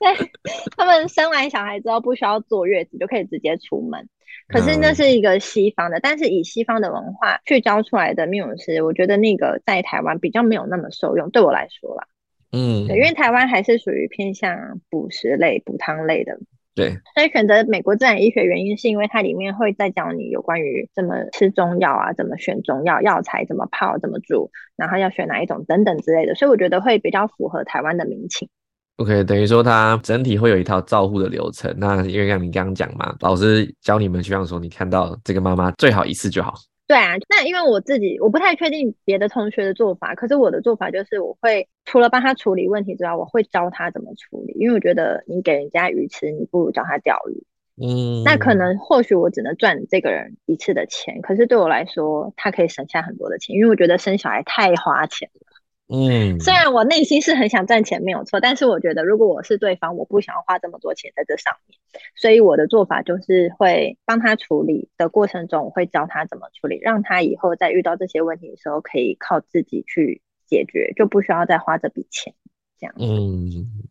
[0.00, 0.30] 对
[0.76, 4.08] 他们生完小孩之后不需要坐月子就可以直接出门。
[4.48, 11.30] 可是那是一个西方的，但是以西方的文化去教出来的泌乳师，我觉得那个在台湾比较没有那么受用。
[11.30, 12.06] 对我来说啦，
[12.52, 16.38] 嗯，对，因为台湾还是属于偏向补食类、补汤类的。
[16.76, 26.34] 对，所以选择美国自然医学原因是因为它里面会再教你有关于怎么吃中药啊，怎么选中药药材，怎么泡，怎么煮，然后要选哪一种等等之类的。
[26.34, 28.50] 所以我觉得会比较符合台湾的民情。
[28.96, 31.74] OK，等于说它整体会有一套照护的流程。
[31.78, 36.54] 那因为像你刚刚讲嘛，老师教你们，希望说你看到这个妈妈最好一次就好。
[36.86, 44.54] 对啊，那因为我自己我不太确定别的同学的做法，可是我的做法就是我会除了帮他处理问题之外，我会教他怎么处理。
[44.58, 47.44] 因为我觉得你给人家鱼吃，你不如教他钓鱼。
[47.78, 55.45] 嗯，那可能或许我只能赚这个人一次的钱，可是对我来说，他可以省下很多的钱，因为我觉得生小孩太花钱了。
[55.88, 61.78] 嗯，虽然我内心是很想赚钱，没有错，但是我觉得如果我是对方，我不想要花这么多钱在这上面，
[62.16, 72.34] 所以我的做法就是会帮他处理的过程中，我会教他怎么处理，让他以后在遇到这些问题的时候可以靠自己去解决，就不需要再花这笔钱。
[72.78, 73.86] 这样，嗯，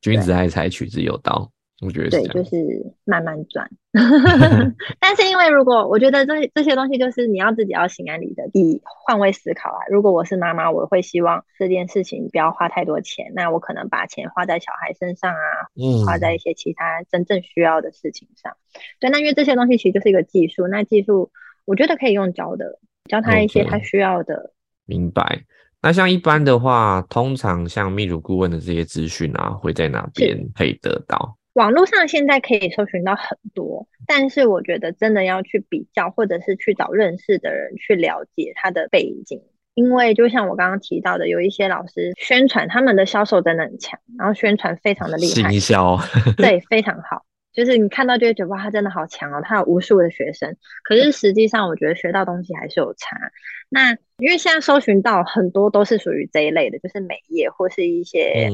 [0.00, 1.50] 君子爱财，取之有道。
[1.82, 2.56] 我觉得对，就是
[3.04, 3.68] 慢慢转。
[5.00, 9.80] 但是因为如果我觉得这这些东西，就是你要自己要心安理得，地换位思考啊。
[9.90, 18.56] 如果我是妈妈，我会希望这件事情不要花太多钱，那我可能把钱花在小孩身上啊，嗯，花在一些其他真正需要的事情上。
[19.00, 21.30] 对，那因为这些东西其实就是一个技术，那技术
[21.64, 22.78] 我觉得可以用教的，
[23.10, 24.52] 教他一些他需要的。
[24.86, 25.44] 明白。
[25.82, 31.36] 那像一般的话，通常像秘乳顾问的这些资讯啊，会在哪边可以得到？
[31.54, 39.40] 网络上现在可以搜寻到很多，但是我觉得真的要去比较，或者是去找认识的人去了解他的背景，
[39.74, 45.98] 因为就像我刚刚提到的，有一些老师宣传他们的销售真的很强，然后宣传非常的厉害，行销
[46.36, 47.24] 对非常好。
[47.52, 50.56] 就是你看到就会觉得哇，他真的好强哦，他有无数的学生。
[50.82, 53.16] 可是实际上，我觉得学到东西还是有差。
[53.68, 58.50] 那因为现在搜寻到很多都是属于这一类的，就是美业或是一些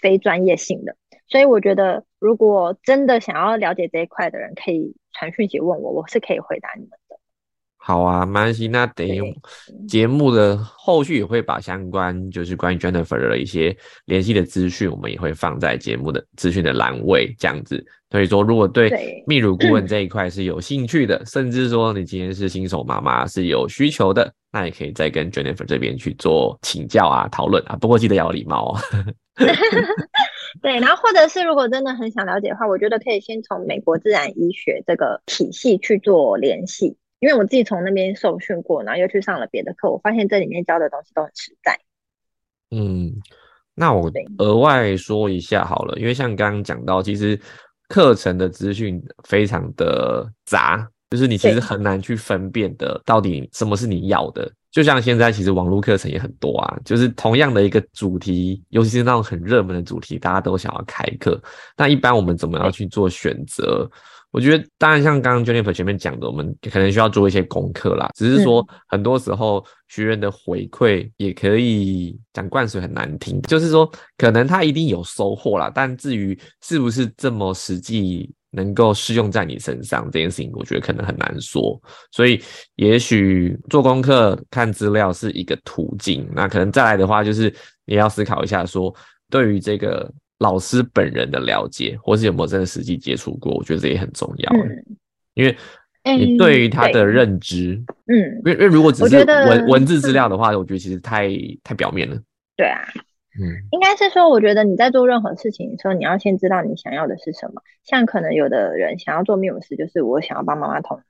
[0.00, 0.96] 非专业性的。
[1.28, 7.16] 所以我觉得，如果真的想要了解这一块的人，可以传讯息问我，我是可以回答你们的。
[7.76, 8.66] 好啊，没关系。
[8.66, 9.22] 那等于
[9.86, 17.86] 节目的后续也会把相关就是关于 Jennifer 的一些联系的资讯，我们也会放在节目的资讯的栏位这样子。
[18.10, 18.90] 所以说，如果对
[19.28, 27.76] 泌乳顾问这一块是有兴趣的，甚至说你今天是新手妈妈是有需求的，那也可以再跟 Jennifer 这边去做请教啊、讨论啊。
[27.80, 28.78] 不过记得要礼貌哦。
[30.62, 36.96] 对，然后或者是如果真的很想了解的话，我觉得可以先从美国自然医学这个体系去做联系。
[37.18, 41.80] 因为我自己从那边受训过，然后又去上了别的课，我发现这里面教的东西都很实在。
[42.70, 43.10] 嗯，
[43.74, 47.40] 那我额外说一下好了，因为像刚刚讲到，其实
[47.88, 54.52] 课程的资讯非常的杂，就是你其实很难去分辨的到底什么是你要的。
[54.76, 61.42] 就像现在其实网络课程也很多啊，就是同样的一个主题，尤其是那种很热门的主题，大家都想要开课。
[61.78, 63.90] 那一般我们怎么样去做选择？
[64.32, 68.10] 我觉得，当然像刚刚 Jennifer 前面讲的，我们可能需要做一些功课啦。
[68.14, 81.80] 只是说，很多时候学员的回馈也可以讲灌水很难听，就是说，可能他一定有收获啦，但至于是不是这么实际能够适用在你身上这件事情，我觉得可能很难说。
[82.10, 82.42] 所以，
[82.74, 86.26] 也许做功课、看资料是一个途径。
[86.34, 87.54] 那可能再来的话，就是
[87.84, 88.92] 你要思考一下，说
[89.30, 90.10] 对于这个。
[90.40, 94.52] 老师本人的了解，或是有没有真的实际接触过，我觉得这也很重要。
[94.52, 94.84] 嗯，
[95.32, 95.56] 因为
[96.18, 101.30] 你对于他的认知，嗯，因为因为如果只是文文字资料的话，我觉得其实太
[101.64, 102.20] 太表面了。
[102.54, 102.82] 对啊，
[103.38, 107.60] 嗯，应该是说，我觉得你在做任何事情的时候，你要先知道你想要的是什么。
[107.84, 111.04] 像可能有的人想要做泌乳师，就是我想要帮妈妈捅奶，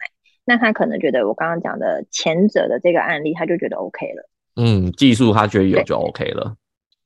[0.45, 4.29] 那他可能觉得我刚刚讲的前者的这个案例，他就觉得 OK 了。
[4.57, 6.57] 嗯，技术他觉得有就 OK 了。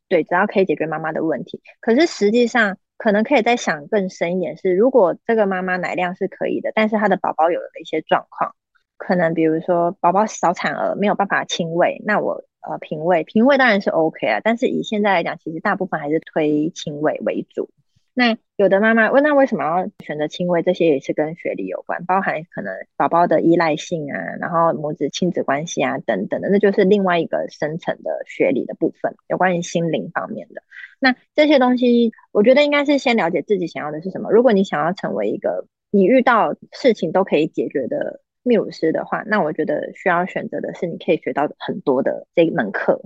[0.08, 8.54] 对，只要可以解决妈妈的问题，可是实际上可能可以再想更深一点，是如果这个妈妈奶量是可以的，但是她的宝宝有了一些状况，
[8.96, 17.70] 可能比如说宝宝早产儿没有办法亲喂，那我呃品味，品味当然是 OK 啊，但是以现在来讲，其实大部分还是推亲喂为主。
[18.12, 20.62] 那有的妈妈问，那为什么要选择亲喂？
[20.62, 30.62] 这些也是跟学历有关，包含可能宝宝的依赖性啊，然后母子亲子关系啊等等的，那就是另外一个深层的学理的部分，有关于心灵方面的。
[30.98, 34.30] 那这些东西，我觉得应该是先了解自己想要的是什么。
[34.32, 43.02] 如果你想要成为一个你遇到事情都可以解决的泌乳师的话，那我觉得需要选择的是你可以学到很多的这一门课。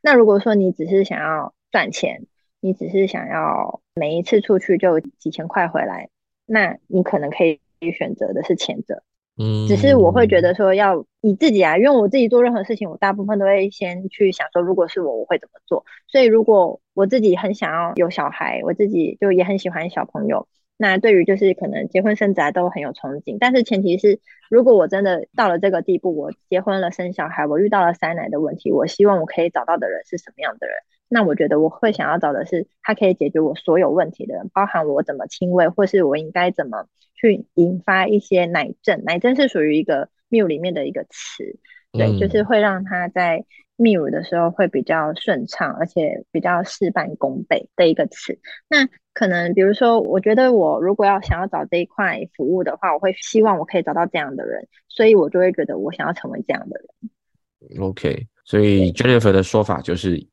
[0.00, 2.26] 那如果说你只是想要赚钱，
[2.60, 6.08] 你只是想要每一次出去就几千块回来，
[6.46, 7.60] 那你可能可以
[7.92, 9.02] 选择的是前者。
[9.36, 15.84] 嗯，只是我会觉得说要你自己啊，因为我自己做任何事情，我大部分都会先去想说，如果是我，我会怎么做。
[16.06, 20.46] 所以如果我自己很想要有小孩，我自己就也很喜欢小朋友，
[20.76, 23.36] 那对于就是可能结婚生子啊都很有憧憬。
[23.38, 24.20] 但是前提是，
[24.50, 30.76] 如果我真的到了这个地步，我结婚了生小孩，我遇到了塞奶的问题，我希望我可以找到的人是什么样的人？
[31.08, 39.04] 那我觉得我会想要找的是他可以解决我所有问题的人，包含我怎么亲喂，或是我应该怎么去引发一些奶症。
[39.04, 41.58] 奶症是属于一个泌乳里面的一个词，
[41.92, 43.44] 对，就是会让他在
[43.76, 48.38] 泌乳的时候会比较顺畅，而且比较事半功倍的一个词。
[48.68, 57.80] 那可能比如说，我觉得我如果要想要找这一块服务的话，我会希望我可以找到这样的人，所以我就会觉得我想要成为这样的人。
[57.80, 60.26] OK，所以 Jennifer 的说法就是。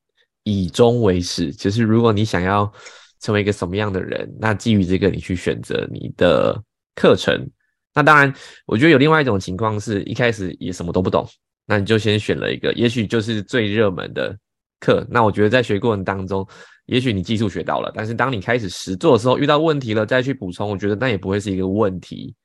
[0.44, 2.74] 以终为始，就是如果你想要
[3.20, 6.60] 成为一个什么样的人，那基于这个，你去选择你的
[6.96, 7.48] 课程。
[7.94, 8.34] 那当然，
[8.66, 11.24] 我觉得有另外一种情况是，一开始也什么都不懂，
[11.72, 14.38] 那你就先选了一个，也许就是最热门的
[14.82, 15.07] 课。
[15.09, 16.45] 那我觉得在学过程当中，
[16.86, 22.36] 也许你技术学到了，但是当你开始实做的时候，遇到问题了再去补充，我觉得那也不会是一个问题，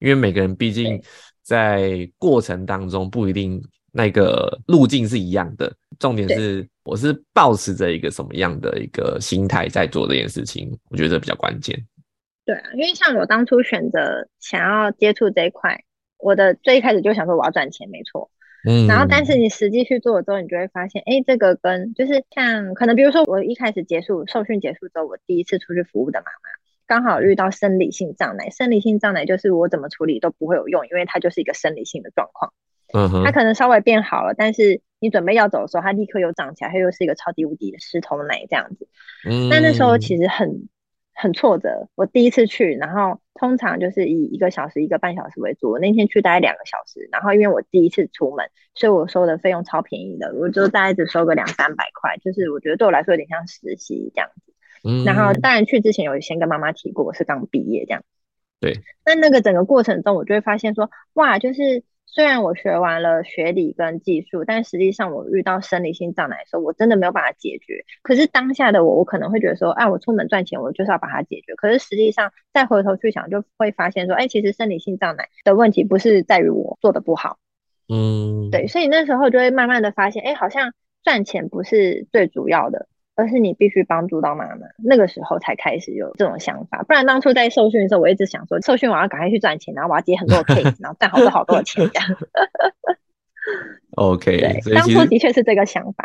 [0.00, 1.02] 因为每个人毕竟
[1.40, 3.58] 在过程当中不一定
[3.92, 5.74] 那个路径是一样的。
[5.98, 11.82] 重点是，我是保持着一个什么样的一个心态在做这件事情，我觉得比较关键。
[12.44, 15.82] 对啊，因为像我当初选择想要接触这一块，
[16.18, 18.30] 我的最一开始就想说我要赚钱，没错。
[18.68, 26.50] 嗯，然后，但是你实际去做了之后，你就会发现，哎，这个跟就是像可能，比如说我一开始结束受训结束之后，我第一次出去服务的妈妈，
[26.86, 28.50] 刚好遇到生理性胀奶。
[28.50, 32.52] 生理性胀奶就是我怎么处理都不会有用，因为它就是一个生理性的状况。
[32.92, 38.88] 嗯哼，它可能稍微变好了，但是你准备要走的时候，它立刻又长起来，它又是一个超级无敌的湿头奶这样子。
[39.28, 40.68] 嗯，那那时候其实很。
[41.16, 45.70] 很挫折，我第一次去，然后通常就是以一个小时、一个半小时为主。
[45.70, 54.52] 我那天去大概两个小时，然后因为我第一次出门，所以我收的费用超便宜的，我就大概只收个两三百块，就是我觉得对我来说有点像实习这样子。
[54.84, 58.02] 嗯，然后当然去之前有先跟妈妈提过，我是刚毕业这样。
[58.60, 61.82] 对，那那个整个过程中，我就会发现说，哇，就是。
[62.16, 67.84] 虽然我学完了学理跟技术，但实际上我遇到生理性障碍的时候，我真的没有办法解决。
[68.00, 71.54] 可是当下的我，我可能会觉得说，哎，我出门赚钱，我就是要把它解决。
[71.56, 77.36] 可是实际上再回头去想，就会发现说，哎，其实生理性障碍的问题不是在于我做的不好，
[77.90, 80.72] 嗯，对，所以那时候就会慢慢的发现，哎，好像
[81.04, 82.88] 赚钱不是最主要的。
[83.16, 86.84] 而是你必须帮助到妈妈，那个时候才开始有这种想法。
[86.86, 92.16] 不然当初在受训的时候，我一直想说，受训我要赶快去赚钱，然后我要接很多 case， 然后赚好多好多的钱这样。
[93.92, 96.04] OK，对，当初的确是这个想法。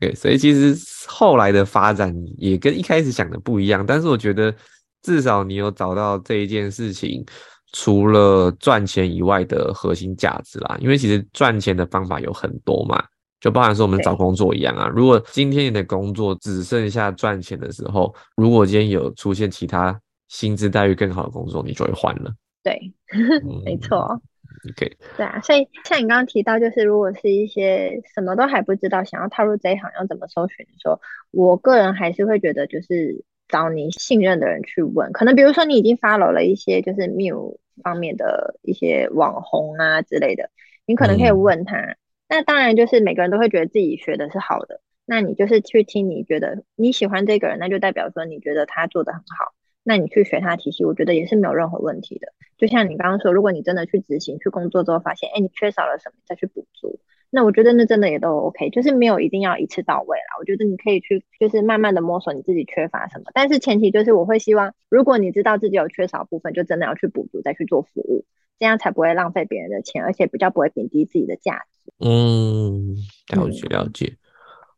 [0.00, 0.74] 对，所以其实
[1.06, 3.84] 后来的发展也跟一开始想的不一样。
[3.84, 4.54] 但是我觉得，
[5.02, 7.24] 至少你有找到这一件事情，
[7.72, 10.76] 除了赚钱以外的核心价值啦。
[10.80, 13.04] 因为其实赚钱的方法有很多嘛。
[13.46, 22.34] 就包含说我们找工作一样啊，如果今天你的工作只剩下赚钱的时候，如果今天有出现其他薪资待遇更好的工作，你就会换了。
[22.64, 22.76] 对，
[23.64, 24.20] 没错。
[24.68, 24.96] OK。
[25.16, 35.12] 对啊，所以像你刚刚提到，就是如果是一些什么都还不知道，想要踏入这一行要怎么搜寻的时候，我个人还是会觉得，就是找你信任的人去问。
[35.12, 40.50] 可能比如说你已经 follow 了一些就是 Miu 方面的一些网红啊之类的，
[40.84, 41.94] 你可能可以问他。
[42.28, 44.80] 那当然，就是每个人都会觉得自己学的是好的。
[45.04, 49.54] 那你就是去听你觉得你喜欢这个人，那就代表说你觉得他做的很好。
[49.84, 52.32] 那你去学他体系，我觉得也是没有任何问题的。
[52.58, 56.98] 就像你刚刚说，如果你真的去执行、去工作之后，发现哎你缺少了什么，再去补足，
[57.30, 60.38] 那我觉得那真的也都 OK，就是没有一定要一次到位啦。
[60.40, 63.26] 我觉得你可以去，就是慢慢的摸索你自己缺乏什么。
[63.32, 68.24] 但是前提就是，我会希望，如果你知道自己有缺少部分，就真的要去补足，再去做服务，
[68.58, 71.92] 这样才不会浪费别人的钱，而且比较不会贬低自己的价值。
[72.00, 72.96] 嗯，
[73.34, 74.14] 了解了解。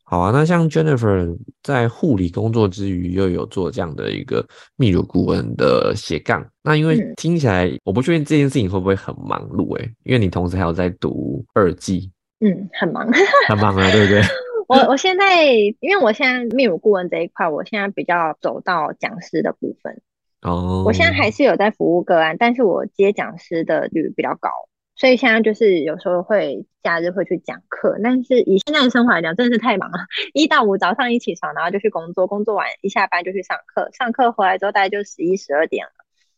[0.05, 4.43] 好啊，那像 Jennifer 在护理工作之余，又有做这样的一个
[4.79, 6.43] 泌乳顾问的斜杠。
[6.63, 12.11] 那因为听起来，我不确定这件事情会不会很忙碌诶，因为你同时还有在读二技。
[12.41, 13.07] 嗯，很忙，
[13.49, 14.23] 很忙啊，对不对？
[14.69, 15.45] 我我现在，
[15.81, 20.01] 因为我现在泌乳顾问这一块，我现在比较走到讲师的部分。
[20.43, 24.51] 哦，我现在还是有在服务个案，但是我接讲师的率比较高。
[24.95, 29.99] 所以现在就是有时候会假日会去讲课，但是以现在的生活来讲，真的是太忙了。
[30.35, 35.93] 一到五早上一起床，然后就去工作，工作完一下班就去上课，上课回来之后大概就十一十二点了。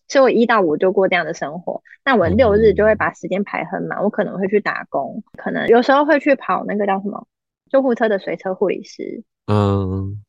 [0.08, 1.82] 所以我一到五就过这样的生活。
[2.04, 7.26] 那我六日就会把时间排很满，我可能会去打工，可能有时候会去跑那个叫什么
[7.70, 9.24] 救护车的随车护理师。
[9.46, 10.22] 嗯，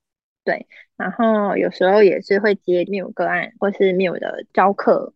[0.43, 0.67] 对。
[0.97, 5.13] 然后有时候也是会接缪个案，或是缪的教课。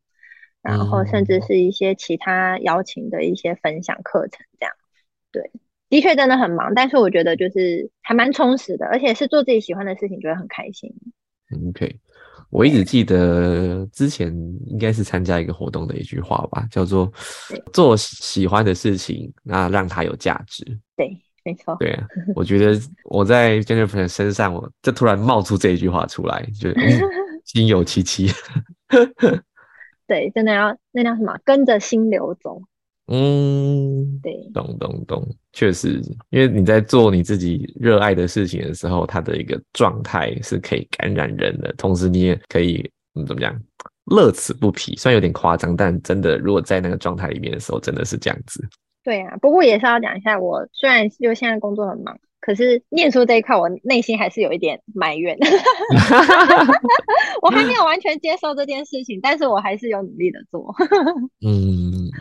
[0.61, 4.73] 然后甚至是一些其他邀请的一些分享课程，这样，
[5.31, 5.51] 对，
[5.89, 10.91] 的确真的很忙，但是我觉得就是还蛮充实的，而且是做自己喜欢的事情，觉得很开心。
[11.69, 11.95] OK，
[12.49, 17.13] 我一直记得之前应该是参加一个活动的一句话吧，叫做
[17.71, 20.65] “做喜欢的事情，那让它有价值”。
[20.97, 21.15] 对，
[21.45, 21.77] 没错。
[21.79, 26.69] 对啊，我觉得我在 Jennifer 身上，我就突然冒出这一句话出来，就
[27.45, 28.29] 心有戚戚。
[30.07, 31.37] 对，真的要那叫什么？
[31.45, 32.59] 跟着心流走。
[33.07, 35.23] 嗯，对，懂懂懂，
[35.53, 43.55] 确实，因为你在做你自己热爱的事情的时候，它的一个状态是可以感染人的，同时你也可以嗯怎么讲，
[44.05, 44.95] 乐此不疲。
[44.95, 48.67] 虽然有点夸张，但真的，如果在那个状态里面的时候，真的是这样子。
[49.05, 52.17] 对啊，不过也是要讲一下，我虽然就现在工作很忙。
[52.41, 55.35] 可是念书这一块，我内心还是有一点埋怨，
[57.41, 60.75] 我还没有完全接受这件事情，但是我还是有努力的做。
[61.43, 62.11] 嗯，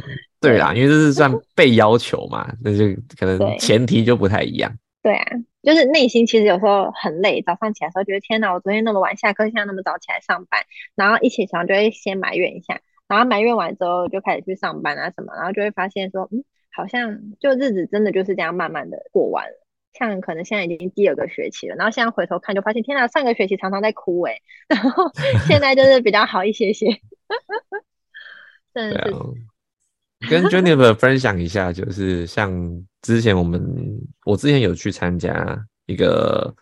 [0.41, 2.87] 对啦，因为这是算被要求嘛，那就
[3.19, 4.73] 可能前提就不太一样。
[5.03, 5.27] 对啊，
[5.63, 10.63] 就是内心其实有时候很累，早上起来的时候觉得天哪，我昨天那么晚下课，现在那么早起来上班，
[10.95, 16.43] 然后一起床就会先埋怨一下，然后埋怨完之后就开始去上班啊什么，然后就会发现说，嗯，
[16.75, 19.61] 好像就日子真的就是这样慢慢的过完了。
[19.93, 25.05] 像可能现在已经第二个学期了，然后现在回头看就发现，天哪，上个学期常常在哭欸， 然后
[25.47, 26.87] 现在就是比较好一些些。
[28.75, 29.15] 真的是。
[30.29, 32.51] 跟 Jennifer 分享一下，就是像
[33.03, 33.63] 之前我们，
[34.25, 35.57] 我之前有去参加
[35.87, 36.53] 一个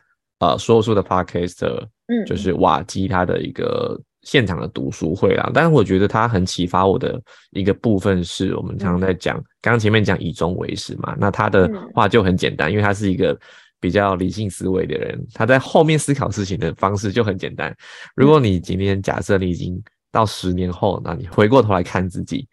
[0.41, 1.65] 呃说书的 Podcast，
[2.09, 5.51] 嗯，就是瓦基他的一个现场的读书会啦。
[5.53, 7.21] 但是我觉得他很启发我的
[7.51, 13.39] 一个部分是，我们常常在讲，刚刚前面讲以终为始嘛，那他的话就很简单，因为他是一个
[13.81, 17.75] 比较理性思维的人，他在后面思考事情的方式就很简单。
[18.17, 22.49] 如果你今天假设你已经到十年后，那你回过头来看自己。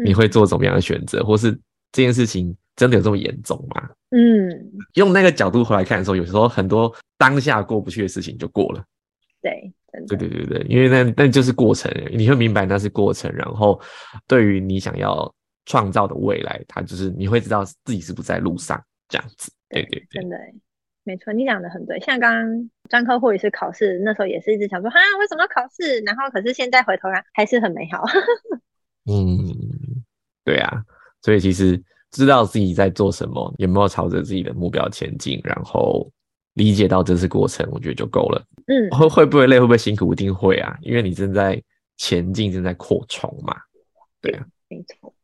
[0.00, 1.50] 你会做怎么样的选择，或是
[1.90, 3.90] 这件事情真的有这么严重吗？
[4.10, 4.48] 嗯，
[4.94, 8.84] 用那个角度回来看的时候，有时候很多当下过不去的事情就过了。
[9.42, 9.72] 对，
[10.06, 13.32] 对对对对，因为那那就是过程，你会明白那是过程。
[13.32, 13.80] 然后，
[14.26, 15.32] 对于你想要
[15.66, 19.50] 创造的未来，它就是你会知道自己是不在路上这样子。
[19.70, 20.36] 对对对，真的，
[21.04, 21.98] 没错，你讲的很对。
[22.00, 26.00] 像刚刚专科或者是考试，那时候也是一直想说，哈，为什么要考试？
[26.00, 28.04] 然后可是现在回头看，还是很美好。
[29.10, 29.34] 嗯，
[30.44, 30.82] 对啊，
[31.22, 36.10] 所以其实知道自己在做什么，有没有朝着自己的目标前进，然后
[36.58, 38.44] 理解到这次过程，我觉得就够了。
[38.66, 41.62] 嗯，会会不会累，会不会辛苦，一定会啊，因为你正在
[41.96, 43.56] 前进，正在扩充嘛。
[44.20, 45.14] 对啊，没错。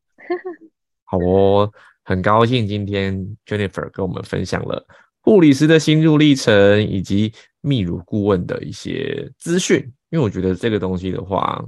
[1.05, 1.71] 好哦，
[2.05, 4.87] 很高兴今天 Jennifer 跟我们分享了
[5.21, 7.33] 护理师的心路历程，以及
[7.63, 9.81] 泌乳顾问的一些资讯，
[10.11, 11.63] 因为我觉得这个东西的话。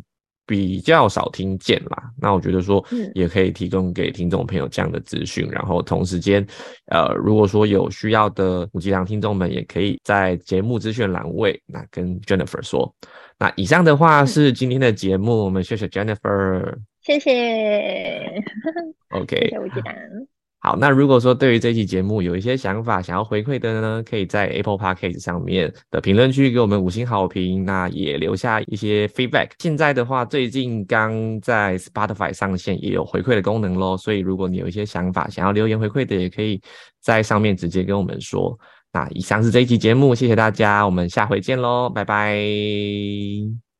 [0.46, 2.84] 比较少听见啦，那我觉得说，
[3.14, 6.46] 也可以提供给听众朋友这样的资讯，然后同时间，
[6.86, 12.94] 呃，如果说有需要的五吉良听众们，也可以在节目资讯栏位那跟 Jennifer 说。
[13.38, 18.42] 那以上的话是今天的节目，我们谢谢 Jennifer，谢谢，
[19.10, 20.35] OK，谢谢五。
[20.66, 29.50] 好，那如果说对于这期节目有一些想法想要回馈的呢，可以在 Apple Podcast 上面的评论区给我们五星好评，那也留下一些 feedback。
[29.60, 36.60] 现在的话，最近刚在 Spotify 上线也有回馈的功能咯，所以如果你有一些想法想要留言回馈的，也可以
[37.00, 38.58] 在上面直接跟我们说。
[38.92, 43.65] 那以上是这一期节目，谢谢大家，我们下回见喽，拜拜。